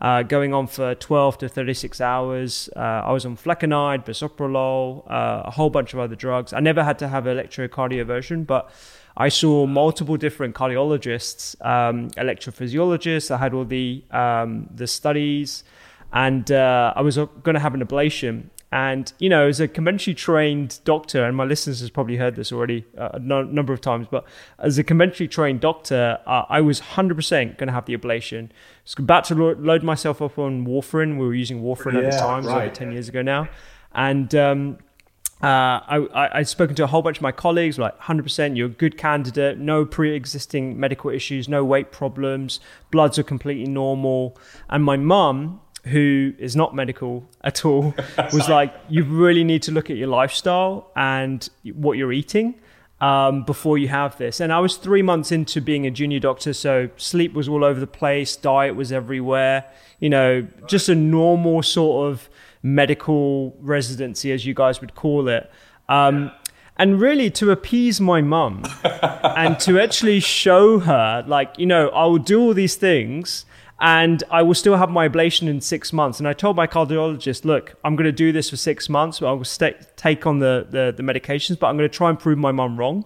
[0.00, 2.68] uh, going on for 12 to 36 hours.
[2.76, 6.52] Uh, I was on flecainide, bisoprolol, uh, a whole bunch of other drugs.
[6.52, 8.70] I never had to have electrocardioversion, but
[9.16, 13.30] I saw multiple different cardiologists, um, electrophysiologists.
[13.30, 15.64] I had all the um, the studies,
[16.12, 18.50] and uh, I was going to have an ablation.
[18.72, 22.50] And, you know, as a conventionally trained doctor, and my listeners has probably heard this
[22.50, 24.24] already uh, a no- number of times, but
[24.58, 28.46] as a conventionally trained doctor, uh, I was 100% going to have the ablation.
[28.46, 28.52] I
[28.84, 31.16] was about to lo- load myself up on warfarin.
[31.16, 32.66] We were using warfarin yeah, at the time, right.
[32.66, 33.48] over 10 years ago now.
[33.94, 34.78] And um,
[35.42, 38.66] uh, I, I, I'd spoken to a whole bunch of my colleagues, like 100%, you're
[38.66, 42.58] a good candidate, no pre existing medical issues, no weight problems,
[42.90, 44.36] bloods are completely normal.
[44.70, 47.94] And my mum, who is not medical at all
[48.32, 52.54] was like, you really need to look at your lifestyle and what you're eating
[53.00, 54.40] um, before you have this.
[54.40, 57.78] And I was three months into being a junior doctor, so sleep was all over
[57.78, 59.64] the place, diet was everywhere,
[60.00, 62.28] you know, just a normal sort of
[62.62, 65.50] medical residency, as you guys would call it.
[65.88, 66.32] Um,
[66.78, 72.04] and really to appease my mum and to actually show her, like, you know, I
[72.04, 73.45] will do all these things
[73.80, 76.18] and I will still have my ablation in six months.
[76.18, 79.20] And I told my cardiologist, look, I'm going to do this for six months.
[79.20, 82.18] I will stay, take on the, the, the medications, but I'm going to try and
[82.18, 83.04] prove my mum wrong.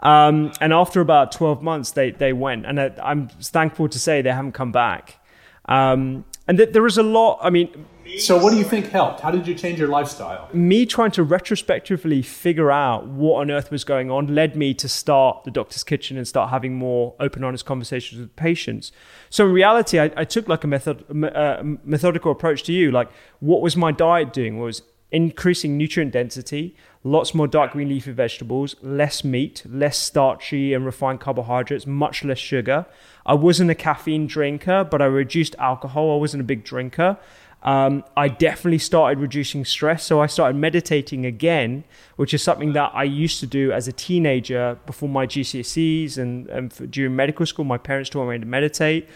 [0.00, 2.66] Um, and after about 12 months, they, they went.
[2.66, 5.18] And I, am thankful to say they haven't come back.
[5.64, 7.86] Um, and that there is a lot, I mean,
[8.18, 9.20] so, what do you think helped?
[9.20, 10.48] How did you change your lifestyle?
[10.52, 14.88] Me trying to retrospectively figure out what on earth was going on led me to
[14.88, 18.92] start the doctor's kitchen and start having more open, honest conversations with patients.
[19.36, 22.90] So, in reality, I, I took like a method, uh, methodical approach to you.
[22.90, 23.10] Like,
[23.40, 24.58] what was my diet doing?
[24.58, 24.80] Was
[25.12, 26.74] increasing nutrient density,
[27.04, 32.38] lots more dark green leafy vegetables, less meat, less starchy and refined carbohydrates, much less
[32.38, 32.86] sugar.
[33.26, 36.14] I wasn't a caffeine drinker, but I reduced alcohol.
[36.14, 37.18] I wasn't a big drinker.
[37.66, 40.04] Um, I definitely started reducing stress.
[40.04, 41.82] So I started meditating again,
[42.14, 46.46] which is something that I used to do as a teenager before my GCSEs and,
[46.48, 47.64] and for, during medical school.
[47.64, 49.08] My parents taught me to meditate.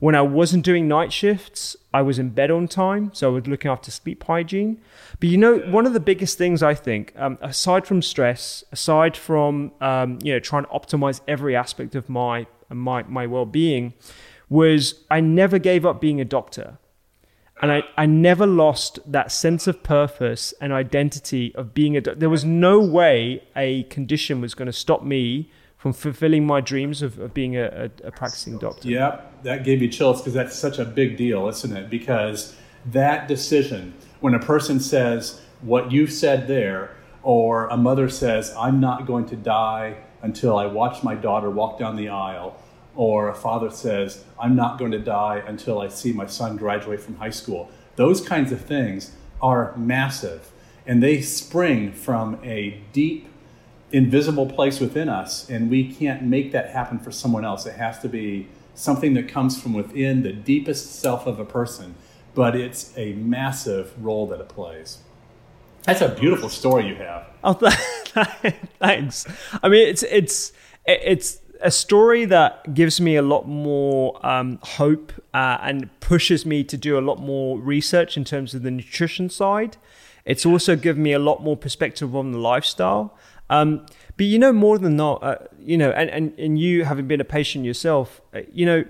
[0.00, 3.46] When I wasn't doing night shifts, I was in bed on time, so I was
[3.46, 4.82] looking after sleep hygiene.
[5.18, 9.16] But you know, one of the biggest things I think, um, aside from stress, aside
[9.16, 13.94] from um, you know trying to optimize every aspect of my my my well being,
[14.50, 16.76] was I never gave up being a doctor.
[17.64, 22.20] And I, I never lost that sense of purpose and identity of being a doctor.
[22.20, 27.00] There was no way a condition was going to stop me from fulfilling my dreams
[27.00, 28.86] of, of being a, a, a, practicing doctor.
[28.86, 31.88] Yeah, that gave me chills because that's such a big deal, isn't it?
[31.88, 32.54] Because
[32.84, 38.78] that decision, when a person says what you said there, or a mother says, I'm
[38.78, 42.60] not going to die until I watch my daughter walk down the aisle,
[42.96, 47.00] or a father says, I'm not going to die until I see my son graduate
[47.00, 47.70] from high school.
[47.96, 50.50] Those kinds of things are massive,
[50.86, 53.28] and they spring from a deep,
[53.92, 57.66] invisible place within us, and we can't make that happen for someone else.
[57.66, 61.94] It has to be something that comes from within the deepest self of a person
[62.34, 64.98] but it's a massive role that it plays.
[65.84, 67.26] That's a beautiful story you have.
[67.42, 67.52] Oh,
[68.78, 69.26] thanks.
[69.62, 70.52] I mean, it's it's
[70.86, 76.62] it's a story that gives me a lot more um, hope uh, and pushes me
[76.62, 79.78] to do a lot more research in terms of the nutrition side.
[80.26, 83.16] It's also given me a lot more perspective on the lifestyle.
[83.48, 83.86] Um,
[84.16, 87.20] but you know, more than not, uh, you know, and, and, and you having been
[87.20, 88.84] a patient yourself, uh, you know,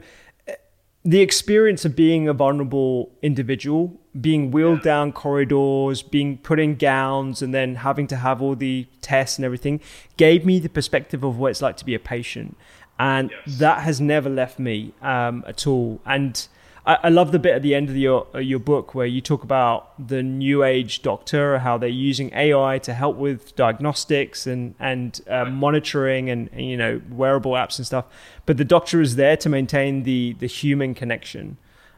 [1.05, 4.85] the experience of being a vulnerable individual, being wheeled yeah.
[4.85, 9.45] down corridors, being put in gowns, and then having to have all the tests and
[9.45, 9.81] everything
[10.17, 12.57] gave me the perspective of what it's like to be a patient.
[12.99, 13.59] And yes.
[13.59, 16.01] that has never left me um, at all.
[16.07, 16.47] And
[16.87, 19.20] I, I, love the bit at the end of your uh, your book where you
[19.20, 24.74] talk about the new age doctor, how they're using AI to help with diagnostics and
[24.78, 28.05] and uh, monitoring and, and, you know wearable apps and stuff.
[28.47, 31.57] But the doctor is there to maintain the the human connection,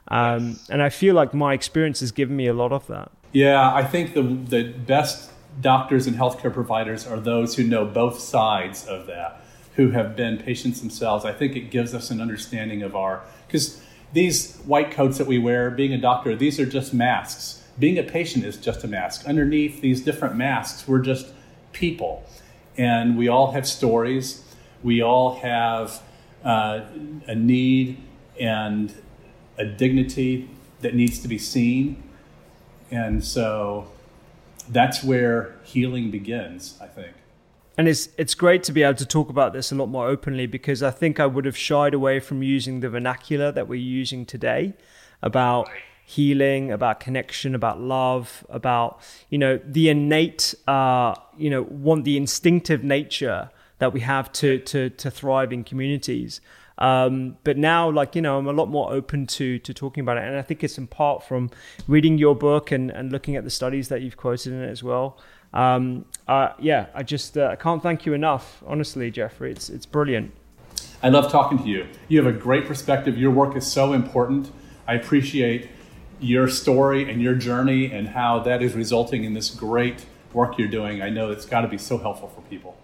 [0.09, 0.71] um, yes.
[0.71, 3.11] and I feel like my experience has given me a lot of that.
[3.33, 5.31] Yeah, I think the the best
[5.61, 9.41] doctors and healthcare providers are those who know both sides of that,
[9.75, 11.25] who have been patients themselves.
[11.25, 13.81] I think it gives us an understanding of our because
[14.13, 17.63] these white coats that we wear, being a doctor, these are just masks.
[17.79, 19.27] Being a patient is just a mask.
[19.27, 21.27] Underneath these different masks, we're just
[21.73, 22.25] people.
[22.79, 24.43] And we all have stories.
[24.83, 26.03] We all have
[26.45, 26.83] uh,
[27.27, 27.99] a need
[28.41, 28.95] and
[29.59, 30.49] a dignity
[30.81, 32.03] that needs to be seen.
[32.91, 33.89] And so
[34.69, 37.15] that's where healing begins, I think
[37.79, 40.47] and it's it's great to be able to talk about this a lot more openly
[40.47, 44.25] because I think I would have shied away from using the vernacular that we're using
[44.25, 44.75] today
[45.23, 45.69] about
[46.05, 52.17] healing, about connection, about love, about you know the innate, uh, you know, want the
[52.17, 56.41] instinctive nature that we have to to to thrive in communities.
[56.79, 60.17] Um, but now, like you know, I'm a lot more open to to talking about
[60.17, 61.51] it, and I think it's in part from
[61.87, 64.83] reading your book and and looking at the studies that you've quoted in it as
[64.83, 65.19] well
[65.57, 69.51] um, uh, yeah, I just uh, I can't thank you enough, honestly, Jeffrey.
[69.51, 70.33] It's it's brilliant.
[71.03, 71.87] I love talking to you.
[72.09, 73.17] You have a great perspective.
[73.17, 74.51] Your work is so important.
[74.87, 75.69] I appreciate
[76.21, 80.69] your story and your journey and how that is resulting in this great work you're
[80.69, 81.01] doing.
[81.01, 82.77] I know it's got to be so helpful for people.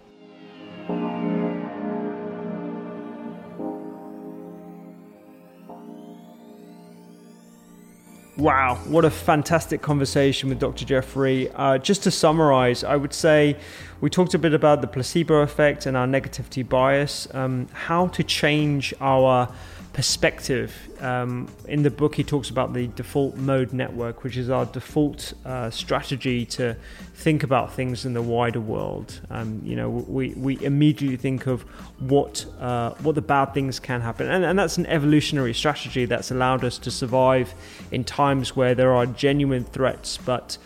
[8.35, 10.85] Wow, what a fantastic conversation with Dr.
[10.85, 11.51] Jeffrey.
[11.53, 13.55] Uh, just to summarize, I would say
[14.01, 18.23] we talked a bit about the placebo effect and our negativity bias, um, how to
[18.23, 19.53] change our
[19.93, 20.73] perspective.
[20.99, 25.33] Um, in the book, he talks about the default mode network, which is our default
[25.45, 26.75] uh, strategy to
[27.13, 29.21] think about things in the wider world.
[29.29, 31.61] Um, you know, we, we immediately think of
[31.99, 36.31] what uh, what the bad things can happen, and, and that's an evolutionary strategy that's
[36.31, 37.53] allowed us to survive
[37.91, 40.57] in times where there are genuine threats, but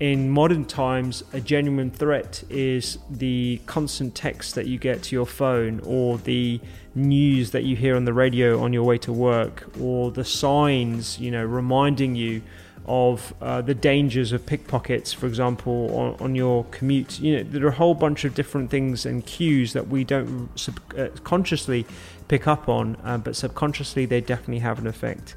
[0.00, 5.26] in modern times, a genuine threat is the constant text that you get to your
[5.26, 6.60] phone, or the
[6.98, 11.18] news that you hear on the radio on your way to work, or the signs,
[11.18, 12.42] you know, reminding you
[12.88, 17.20] of uh, the dangers of pickpockets, for example, on, on, your commute.
[17.20, 20.48] You know, there are a whole bunch of different things and cues that we don't
[20.58, 21.84] sub- uh, consciously
[22.28, 25.36] pick up on, uh, but subconsciously they definitely have an effect.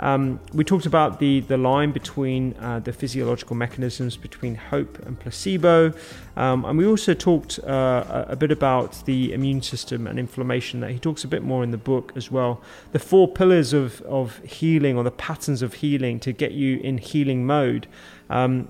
[0.00, 5.18] Um, we talked about the, the line between uh, the physiological mechanisms between hope and
[5.18, 5.92] placebo.
[6.36, 10.90] Um, and we also talked uh, a bit about the immune system and inflammation that
[10.90, 12.60] he talks a bit more in the book as well.
[12.92, 16.98] The four pillars of, of healing or the patterns of healing to get you in
[16.98, 17.86] healing mode.
[18.28, 18.68] Um,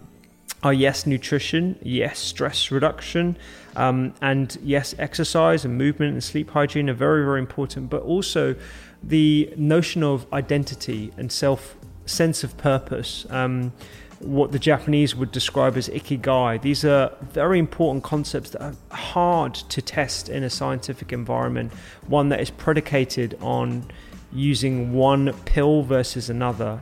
[0.62, 3.36] are yes, nutrition, yes, stress reduction,
[3.74, 8.54] um, and yes, exercise and movement and sleep hygiene are very, very important, but also
[9.02, 11.76] the notion of identity and self
[12.06, 13.26] sense of purpose.
[13.30, 13.72] Um,
[14.22, 16.62] what the Japanese would describe as ikigai.
[16.62, 21.72] These are very important concepts that are hard to test in a scientific environment,
[22.06, 23.84] one that is predicated on
[24.32, 26.80] using one pill versus another.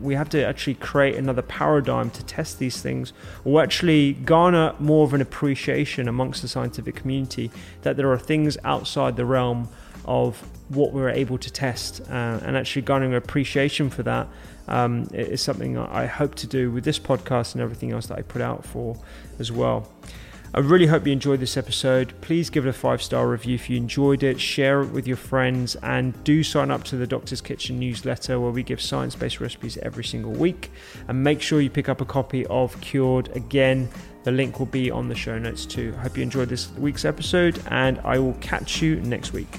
[0.00, 3.12] We have to actually create another paradigm to test these things,
[3.44, 7.50] or actually garner more of an appreciation amongst the scientific community
[7.82, 9.68] that there are things outside the realm
[10.04, 14.28] of what we are able to test uh, and actually garnering appreciation for that
[14.68, 18.22] um, is something I hope to do with this podcast and everything else that I
[18.22, 18.96] put out for
[19.38, 19.90] as well.
[20.56, 22.14] I really hope you enjoyed this episode.
[22.20, 25.16] Please give it a five star review if you enjoyed it, share it with your
[25.16, 29.40] friends, and do sign up to the Doctor's Kitchen newsletter where we give science based
[29.40, 30.70] recipes every single week.
[31.08, 33.88] And make sure you pick up a copy of Cured again.
[34.22, 35.92] The link will be on the show notes too.
[35.98, 39.58] I hope you enjoyed this week's episode, and I will catch you next week.